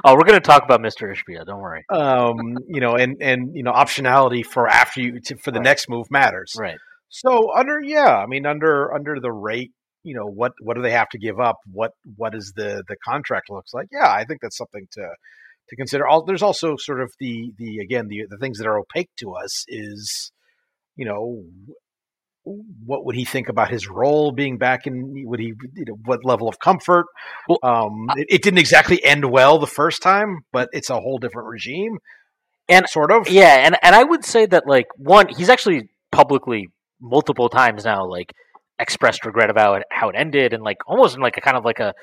Oh, 0.04 0.14
we're 0.14 0.24
going 0.24 0.40
to 0.40 0.40
talk 0.40 0.62
about 0.64 0.80
Mr. 0.80 1.12
Ishbia. 1.12 1.44
Don't 1.44 1.60
worry. 1.60 1.84
um, 1.90 2.36
you 2.68 2.80
know, 2.80 2.94
and 2.94 3.16
and 3.20 3.50
you 3.54 3.62
know, 3.62 3.72
optionality 3.72 4.44
for 4.44 4.66
after 4.68 5.00
you 5.00 5.20
to, 5.26 5.36
for 5.36 5.50
the 5.50 5.58
Right. 5.58 5.64
next 5.64 5.88
move 5.90 6.06
matters. 6.10 6.54
Right. 6.58 6.78
So 7.08 7.52
under 7.54 7.80
yeah, 7.82 8.16
I 8.16 8.26
mean 8.26 8.46
under 8.46 8.92
under 8.94 9.18
the 9.20 9.32
rate, 9.32 9.72
you 10.04 10.14
know, 10.14 10.26
what 10.26 10.52
what 10.62 10.76
do 10.76 10.82
they 10.82 10.92
have 10.92 11.08
to 11.10 11.18
give 11.18 11.38
up? 11.40 11.56
What 11.70 11.90
what 12.16 12.34
is 12.34 12.52
the 12.56 12.82
the 12.88 12.96
contract 13.06 13.50
looks 13.50 13.72
like? 13.74 13.88
Yeah, 13.92 14.08
I 14.08 14.24
think 14.24 14.40
that's 14.42 14.56
something 14.56 14.86
to 14.92 15.08
to 15.70 15.76
consider. 15.76 16.06
All 16.06 16.24
there's 16.24 16.42
also 16.42 16.76
sort 16.76 17.00
of 17.00 17.12
the 17.18 17.52
the 17.58 17.78
again 17.78 18.08
the 18.08 18.26
the 18.28 18.36
things 18.38 18.58
that 18.58 18.66
are 18.66 18.78
opaque 18.78 19.10
to 19.20 19.32
us 19.32 19.64
is, 19.68 20.30
you 20.96 21.06
know, 21.06 21.44
what 22.44 23.04
would 23.04 23.16
he 23.16 23.24
think 23.24 23.48
about 23.48 23.70
his 23.70 23.88
role 23.88 24.32
being 24.32 24.58
back 24.58 24.86
in? 24.86 25.24
Would 25.26 25.40
he 25.40 25.52
you 25.74 25.84
know 25.86 25.96
what 26.04 26.24
level 26.24 26.48
of 26.48 26.58
comfort? 26.58 27.06
Well, 27.48 27.58
um, 27.62 28.08
it, 28.16 28.26
it 28.30 28.42
didn't 28.42 28.58
exactly 28.58 29.02
end 29.04 29.30
well 29.30 29.58
the 29.58 29.66
first 29.66 30.02
time, 30.02 30.40
but 30.52 30.68
it's 30.72 30.90
a 30.90 30.94
whole 31.00 31.18
different 31.18 31.48
regime, 31.48 31.98
And- 32.68 32.88
sort 32.88 33.12
of 33.12 33.28
Yeah, 33.28 33.64
and 33.66 33.76
and 33.82 33.94
I 33.94 34.02
would 34.04 34.24
say 34.24 34.46
that 34.46 34.64
like 34.66 34.86
one, 34.96 35.28
he's 35.28 35.48
actually 35.48 35.90
publicly 36.12 36.68
multiple 37.00 37.48
times 37.48 37.84
now 37.84 38.04
like 38.06 38.32
expressed 38.78 39.24
regret 39.26 39.50
about 39.50 39.82
how 39.90 40.08
it 40.08 40.16
ended, 40.18 40.52
and 40.52 40.62
like 40.62 40.78
almost 40.86 41.14
in 41.16 41.22
like 41.22 41.36
a 41.36 41.40
kind 41.40 41.56
of 41.56 41.64
like 41.64 41.78
a. 41.78 41.94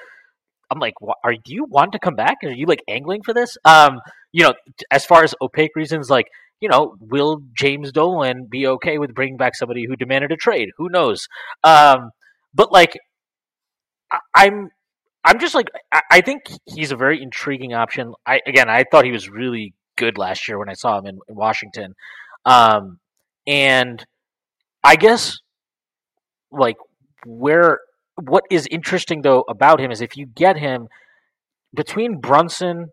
I'm 0.70 0.80
like, 0.80 0.96
are 1.24 1.34
do 1.34 1.54
you 1.54 1.66
want 1.66 1.94
to 1.94 2.00
come 2.00 2.16
back? 2.16 2.38
Are 2.44 2.50
you 2.50 2.66
like 2.66 2.84
angling 2.88 3.24
for 3.24 3.34
this? 3.34 3.58
Um, 3.66 4.00
you 4.32 4.44
know, 4.44 4.54
as 4.92 5.06
far 5.06 5.24
as 5.24 5.34
opaque 5.42 5.76
reasons, 5.76 6.10
like 6.10 6.28
you 6.60 6.70
know, 6.70 6.96
will 7.00 7.42
James 7.54 7.92
Dolan 7.92 8.48
be 8.50 8.68
okay 8.68 8.98
with 8.98 9.14
bringing 9.14 9.38
back 9.38 9.56
somebody 9.56 9.86
who 9.86 9.96
demanded 9.96 10.32
a 10.32 10.36
trade? 10.36 10.70
Who 10.78 10.90
knows? 10.90 11.28
Um, 11.64 12.12
but 12.54 12.72
like, 12.72 12.98
I, 14.12 14.20
I'm. 14.36 14.70
I'm 15.24 15.40
just 15.40 15.56
like 15.56 15.68
I, 15.92 16.02
I 16.10 16.22
think 16.22 16.44
he's 16.66 16.94
a 16.94 16.96
very 16.96 17.22
intriguing 17.22 17.74
option. 17.74 18.14
I 18.26 18.40
again, 18.48 18.70
I 18.70 18.86
thought 18.90 19.04
he 19.04 19.12
was 19.12 19.30
really 19.30 19.74
good 19.98 20.18
last 20.18 20.48
year 20.48 20.58
when 20.58 20.70
I 20.70 20.74
saw 20.74 20.98
him 21.00 21.06
in, 21.06 21.20
in 21.28 21.36
Washington. 21.36 21.96
Um, 22.46 23.00
and 23.46 24.06
I 24.84 24.96
guess 24.96 25.38
like 26.52 26.78
where 27.26 27.80
what 28.22 28.44
is 28.50 28.68
interesting 28.72 29.22
though 29.22 29.44
about 29.48 29.80
him 29.80 29.92
is 29.92 30.02
if 30.02 30.18
you 30.18 30.26
get 30.26 30.58
him 30.58 30.88
between 31.74 32.20
Brunson, 32.20 32.88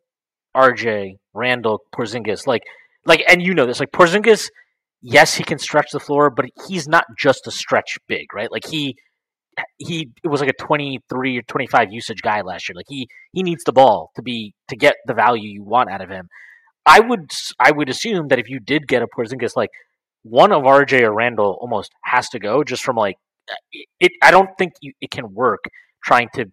RJ, 0.57 1.17
Randle, 1.33 1.81
Porzingis, 1.95 2.47
like 2.47 2.63
like 3.07 3.23
and 3.29 3.43
you 3.43 3.55
know 3.55 3.67
this, 3.67 3.81
like 3.81 3.93
Porzingis, 3.93 4.51
yes, 5.03 5.35
he 5.35 5.45
can 5.45 5.59
stretch 5.59 5.91
the 5.93 6.01
floor, 6.01 6.31
but 6.31 6.47
he's 6.69 6.87
not 6.87 7.05
just 7.19 7.47
a 7.47 7.51
stretch 7.51 7.99
big, 8.09 8.33
right? 8.35 8.51
Like 8.51 8.67
he 8.67 8.97
he 9.79 10.11
it 10.23 10.29
was 10.29 10.41
like 10.41 10.51
a 10.51 10.65
23 10.65 11.39
or 11.39 11.43
25 11.43 11.93
usage 11.93 12.23
guy 12.23 12.41
last 12.43 12.69
year. 12.69 12.77
Like 12.77 12.87
he 12.89 13.09
he 13.33 13.43
needs 13.43 13.65
the 13.65 13.73
ball 13.73 14.11
to 14.17 14.23
be 14.23 14.55
to 14.69 14.77
get 14.77 14.97
the 15.07 15.15
value 15.15 15.49
you 15.49 15.63
want 15.63 15.91
out 15.91 16.01
of 16.01 16.11
him. 16.11 16.29
I 16.87 17.01
would 17.01 17.31
I 17.59 17.71
would 17.71 17.89
assume 17.89 18.29
that 18.29 18.39
if 18.39 18.49
you 18.49 18.61
did 18.61 18.89
get 18.89 19.03
a 19.03 19.07
Porzingis, 19.07 19.57
like 19.57 19.71
one 20.23 20.53
of 20.53 20.65
RJ 20.65 21.03
or 21.03 21.15
Randle 21.15 21.57
almost 21.61 21.93
has 22.05 22.29
to 22.31 22.39
go 22.39 22.65
just 22.65 22.83
from 22.83 22.97
like 22.97 23.17
it. 23.73 23.87
it 24.01 24.13
I 24.23 24.31
don't 24.31 24.51
think 24.59 24.73
you, 24.81 24.93
it 25.01 25.11
can 25.11 25.35
work 25.35 25.65
trying 26.05 26.29
to 26.35 26.47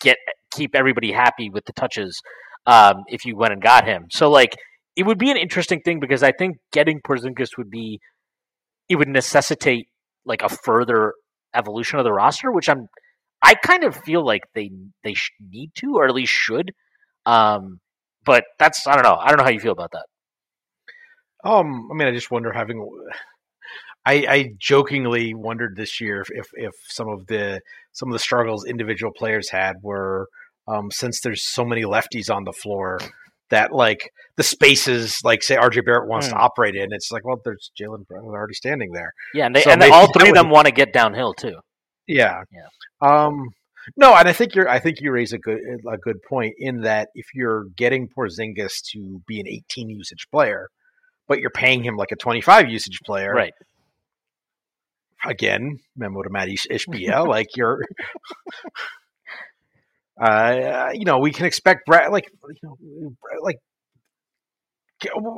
get 0.00 0.16
keep 0.52 0.74
everybody 0.74 1.12
happy 1.12 1.50
with 1.50 1.64
the 1.64 1.72
touches 1.72 2.20
um, 2.66 3.04
if 3.08 3.24
you 3.24 3.36
went 3.36 3.52
and 3.52 3.62
got 3.62 3.86
him. 3.86 4.06
So 4.10 4.30
like 4.30 4.56
it 4.96 5.04
would 5.04 5.18
be 5.18 5.30
an 5.30 5.36
interesting 5.36 5.80
thing 5.80 6.00
because 6.00 6.22
I 6.22 6.32
think 6.32 6.56
getting 6.72 7.00
Porzingis 7.00 7.56
would 7.56 7.70
be 7.70 8.00
it 8.88 8.96
would 8.96 9.08
necessitate 9.08 9.86
like 10.24 10.42
a 10.42 10.48
further 10.48 11.14
evolution 11.54 11.98
of 11.98 12.04
the 12.04 12.12
roster, 12.12 12.50
which 12.52 12.68
I'm 12.68 12.86
I 13.42 13.54
kind 13.54 13.84
of 13.84 13.96
feel 13.96 14.24
like 14.24 14.42
they 14.54 14.70
they 15.04 15.14
need 15.40 15.70
to 15.76 15.96
or 15.96 16.06
at 16.06 16.14
least 16.14 16.32
should. 16.32 16.72
Um, 17.26 17.80
but 18.24 18.44
that's 18.58 18.86
I 18.86 18.94
don't 18.94 19.04
know. 19.04 19.16
I 19.16 19.28
don't 19.28 19.38
know 19.38 19.44
how 19.44 19.50
you 19.50 19.60
feel 19.60 19.72
about 19.72 19.92
that. 19.92 20.06
Um, 21.42 21.88
I 21.90 21.94
mean, 21.94 22.08
I 22.08 22.12
just 22.12 22.30
wonder 22.30 22.52
having. 22.52 22.86
I, 24.06 24.14
I 24.28 24.50
jokingly 24.58 25.34
wondered 25.34 25.76
this 25.76 26.00
year 26.00 26.22
if, 26.22 26.28
if, 26.30 26.46
if 26.54 26.72
some 26.88 27.08
of 27.08 27.26
the 27.26 27.60
some 27.92 28.08
of 28.08 28.12
the 28.14 28.18
struggles 28.18 28.64
individual 28.64 29.12
players 29.12 29.50
had 29.50 29.76
were 29.82 30.26
um, 30.68 30.90
since 30.90 31.20
there's 31.20 31.42
so 31.46 31.64
many 31.64 31.82
lefties 31.82 32.34
on 32.34 32.44
the 32.44 32.52
floor 32.52 32.98
that 33.50 33.72
like 33.72 34.10
the 34.36 34.42
spaces 34.42 35.18
like 35.24 35.42
say 35.42 35.56
RJ 35.56 35.84
Barrett 35.84 36.08
wants 36.08 36.28
Hmm. 36.28 36.34
to 36.34 36.38
operate 36.38 36.76
in. 36.76 36.92
It's 36.92 37.10
like 37.12 37.24
well, 37.26 37.40
there's 37.44 37.70
Jaylen 37.78 38.06
Brown 38.06 38.24
already 38.24 38.54
standing 38.54 38.92
there. 38.92 39.12
Yeah, 39.34 39.46
and 39.46 39.54
they 39.56 39.62
So 39.62 39.70
and 39.70 39.82
they, 39.82 39.90
all 39.90 40.10
three 40.12 40.28
of 40.30 40.32
would- 40.32 40.36
them 40.36 40.50
want 40.50 40.66
to 40.66 40.72
get 40.72 40.92
downhill 40.92 41.34
too. 41.34 41.56
Yeah. 42.06 42.42
Yeah. 42.52 42.68
Um 43.00 43.48
no, 43.96 44.14
and 44.14 44.28
I 44.28 44.32
think 44.32 44.54
you're 44.54 44.68
I 44.68 44.78
think 44.78 45.00
you 45.00 45.10
raise 45.10 45.32
a 45.32 45.38
good 45.38 45.58
a 45.90 45.96
good 45.98 46.22
point 46.28 46.54
in 46.58 46.82
that 46.82 47.08
if 47.14 47.26
you're 47.34 47.64
getting 47.76 48.08
Porzingis 48.08 48.82
to 48.92 49.20
be 49.26 49.40
an 49.40 49.48
18 49.48 49.88
usage 49.90 50.26
player, 50.30 50.68
but 51.28 51.40
you're 51.40 51.50
paying 51.50 51.82
him 51.82 51.96
like 51.96 52.12
a 52.12 52.16
25 52.16 52.68
usage 52.70 52.98
player, 53.04 53.32
Right. 53.32 53.52
Again, 55.26 55.78
memo 55.96 56.22
to 56.22 56.52
Ish- 56.52 56.66
Ishbia, 56.70 57.26
like 57.28 57.48
you're 57.56 57.84
uh 60.20 60.90
you 60.92 61.04
know, 61.04 61.18
we 61.18 61.32
can 61.32 61.46
expect 61.46 61.86
Brad 61.86 62.10
like 62.12 62.28
you 62.62 62.76
know 62.82 63.12
like 63.42 63.56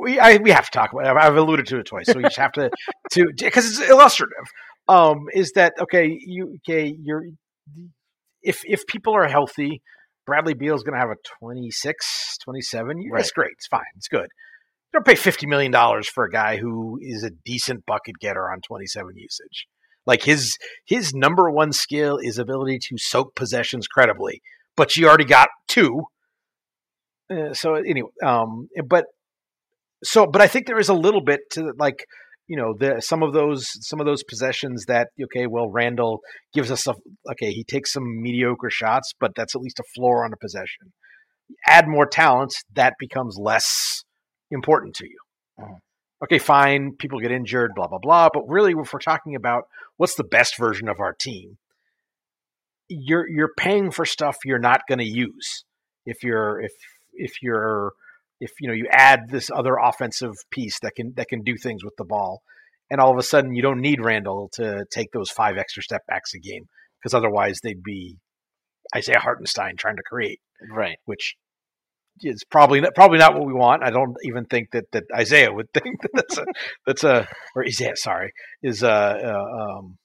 we 0.02 0.18
I, 0.18 0.36
we 0.38 0.50
have 0.50 0.64
to 0.64 0.70
talk 0.70 0.92
about 0.92 1.06
it. 1.06 1.16
I've 1.22 1.36
alluded 1.36 1.66
to 1.68 1.78
it 1.78 1.86
twice, 1.86 2.06
so 2.06 2.14
we 2.16 2.22
just 2.24 2.36
have 2.36 2.52
to 2.52 2.70
to 3.12 3.26
because 3.38 3.66
it's 3.66 3.88
illustrative. 3.88 4.44
Um, 4.88 5.26
is 5.32 5.52
that 5.52 5.74
okay? 5.80 6.06
You 6.20 6.56
okay? 6.68 6.94
You're 7.00 7.24
if 8.42 8.62
if 8.64 8.86
people 8.88 9.14
are 9.14 9.28
healthy, 9.28 9.80
Bradley 10.26 10.54
Beal's 10.54 10.82
going 10.82 10.94
to 10.94 11.00
have 11.00 11.10
a 11.10 11.16
26, 11.40 12.38
27. 12.44 13.00
year- 13.02 13.12
That's 13.16 13.30
great. 13.30 13.52
It's 13.52 13.68
fine. 13.68 13.82
It's 13.96 14.08
good. 14.08 14.26
Don't 14.92 15.06
pay 15.06 15.14
fifty 15.14 15.46
million 15.46 15.72
dollars 15.72 16.08
for 16.08 16.24
a 16.24 16.30
guy 16.30 16.58
who 16.58 16.98
is 17.00 17.24
a 17.24 17.30
decent 17.44 17.86
bucket 17.86 18.16
getter 18.20 18.50
on 18.50 18.60
twenty 18.60 18.86
seven 18.86 19.12
usage. 19.16 19.66
Like 20.06 20.24
his 20.24 20.56
his 20.84 21.14
number 21.14 21.50
one 21.50 21.72
skill 21.72 22.18
is 22.20 22.38
ability 22.38 22.78
to 22.88 22.98
soak 22.98 23.34
possessions 23.34 23.86
credibly, 23.86 24.42
but 24.76 24.96
you 24.96 25.08
already 25.08 25.24
got 25.24 25.48
two. 25.68 26.02
Uh, 27.30 27.54
so 27.54 27.74
anyway, 27.74 28.10
um, 28.24 28.68
but 28.86 29.06
so 30.02 30.26
but 30.26 30.42
I 30.42 30.48
think 30.48 30.66
there 30.66 30.80
is 30.80 30.88
a 30.88 30.94
little 30.94 31.22
bit 31.22 31.40
to 31.52 31.72
like 31.78 32.04
you 32.48 32.56
know 32.56 32.74
the 32.78 33.00
some 33.00 33.22
of 33.22 33.32
those 33.32 33.68
some 33.86 34.00
of 34.00 34.06
those 34.06 34.22
possessions 34.24 34.84
that 34.86 35.08
okay 35.22 35.46
well 35.46 35.70
Randle 35.70 36.20
gives 36.52 36.70
us 36.70 36.86
a 36.86 36.94
okay 37.30 37.50
he 37.52 37.64
takes 37.64 37.92
some 37.92 38.20
mediocre 38.20 38.70
shots 38.70 39.12
but 39.18 39.32
that's 39.36 39.54
at 39.54 39.62
least 39.62 39.78
a 39.78 39.84
floor 39.94 40.24
on 40.24 40.32
a 40.32 40.36
possession. 40.36 40.92
Add 41.66 41.86
more 41.86 42.06
talent 42.06 42.52
that 42.74 42.94
becomes 42.98 43.36
less 43.40 44.02
important 44.52 44.94
to 44.96 45.06
you. 45.08 45.18
Mhm. 45.58 45.78
Okay, 46.24 46.38
fine. 46.38 46.94
People 46.96 47.18
get 47.18 47.32
injured, 47.32 47.72
blah 47.74 47.88
blah 47.88 47.98
blah. 47.98 48.28
But 48.32 48.48
really, 48.48 48.72
if 48.78 48.92
we're 48.92 49.00
talking 49.00 49.34
about 49.34 49.64
what's 49.96 50.14
the 50.14 50.24
best 50.24 50.56
version 50.56 50.88
of 50.88 51.00
our 51.00 51.12
team, 51.12 51.58
you're 52.88 53.28
you're 53.28 53.52
paying 53.56 53.90
for 53.90 54.04
stuff 54.04 54.36
you're 54.44 54.58
not 54.58 54.82
going 54.88 54.98
to 54.98 55.04
use. 55.04 55.64
If 56.06 56.22
you're 56.22 56.60
if 56.60 56.72
if 57.12 57.42
you're 57.42 57.92
if 58.40 58.50
you 58.60 58.68
know 58.68 58.74
you 58.74 58.86
add 58.90 59.30
this 59.30 59.50
other 59.50 59.76
offensive 59.82 60.34
piece 60.50 60.78
that 60.80 60.92
can 60.96 61.12
that 61.16 61.28
can 61.28 61.42
do 61.42 61.56
things 61.56 61.84
with 61.84 61.94
the 61.96 62.04
ball, 62.04 62.42
and 62.90 63.00
all 63.00 63.10
of 63.10 63.18
a 63.18 63.22
sudden 63.22 63.54
you 63.54 63.62
don't 63.62 63.80
need 63.80 64.00
Randle 64.04 64.48
to 64.54 64.84
take 64.90 65.10
those 65.12 65.30
five 65.30 65.56
extra 65.58 65.82
step 65.82 66.02
backs 66.06 66.34
a 66.34 66.38
game 66.38 66.66
because 67.00 67.14
otherwise 67.14 67.60
they'd 67.62 67.82
be 67.82 68.16
Isaiah 68.94 69.18
Hartenstein 69.20 69.76
trying 69.76 69.96
to 69.96 70.02
create, 70.02 70.40
Right. 70.70 70.98
which 71.04 71.36
is 72.20 72.44
probably 72.50 72.80
not, 72.80 72.94
probably 72.94 73.18
not 73.18 73.34
what 73.34 73.46
we 73.46 73.52
want. 73.52 73.82
I 73.82 73.90
don't 73.90 74.16
even 74.24 74.44
think 74.44 74.70
that 74.72 74.84
that 74.92 75.04
Isaiah 75.16 75.52
would 75.52 75.66
think 75.74 76.00
that 76.02 76.10
that's 76.14 76.38
a 76.38 76.44
that's 76.86 77.04
a 77.04 77.26
or 77.56 77.64
Isaiah 77.64 77.96
sorry 77.96 78.32
is 78.62 78.82
uh, 78.82 78.88
uh 78.88 79.78
um 79.78 79.96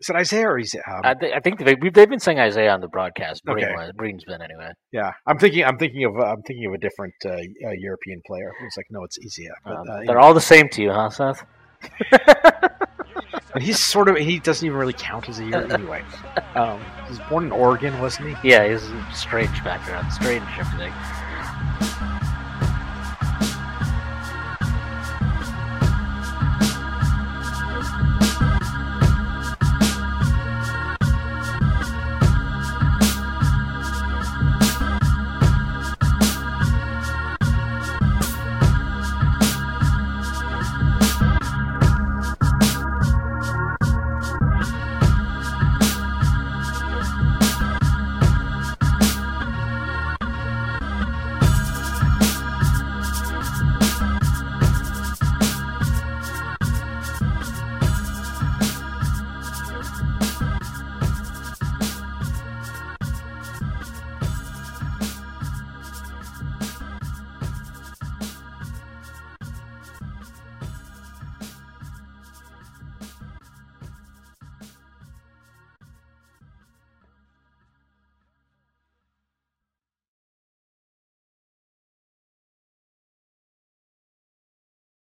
is 0.00 0.08
it 0.08 0.16
Isaiah 0.16 0.48
or 0.48 0.58
Isaiah? 0.58 0.82
um, 0.90 1.00
I, 1.04 1.14
th- 1.14 1.32
I 1.32 1.38
think 1.38 1.64
they, 1.64 1.76
we've, 1.80 1.94
they've 1.94 2.08
been 2.10 2.18
saying 2.18 2.40
Isaiah 2.40 2.72
on 2.72 2.80
the 2.80 2.88
broadcast. 2.88 3.44
Breen, 3.44 3.64
Okay. 3.64 3.72
was- 3.72 3.92
Breen's 3.94 4.24
been 4.24 4.42
anyway. 4.42 4.70
yeah 4.92 5.12
I'm 5.26 5.38
thinking 5.38 5.64
I'm 5.64 5.78
thinking 5.78 6.04
of 6.04 6.16
I'm 6.16 6.42
thinking 6.42 6.66
of 6.66 6.72
a 6.74 6.78
different 6.78 7.14
uh, 7.24 7.30
uh, 7.30 7.70
European 7.78 8.20
player. 8.26 8.50
It's 8.66 8.76
like 8.76 8.86
no, 8.90 9.04
it's 9.04 9.18
Isaiah. 9.24 9.54
But, 9.64 9.72
Um, 9.76 9.84
uh, 9.90 10.00
they're 10.06 10.20
all 10.20 10.34
the 10.34 10.40
same 10.40 10.68
to 10.70 10.82
you, 10.82 10.90
huh, 10.92 11.10
Seth? 11.10 11.44
He's 13.60 13.78
sort 13.78 14.08
of 14.08 14.16
he 14.16 14.38
doesn't 14.38 14.64
even 14.64 14.78
really 14.78 14.94
count 14.94 15.28
as 15.28 15.38
a 15.38 15.44
year 15.44 15.66
anyway. 15.70 16.04
Um, 16.54 16.80
he 17.04 17.10
was 17.10 17.18
born 17.28 17.44
in 17.44 17.52
Oregon, 17.52 17.98
wasn't 18.00 18.36
he? 18.36 18.48
Yeah, 18.50 18.66
he's 18.66 18.82
a 18.84 19.12
strange 19.12 19.62
background, 19.62 20.12
strange 20.12 20.44
everything. 20.58 20.92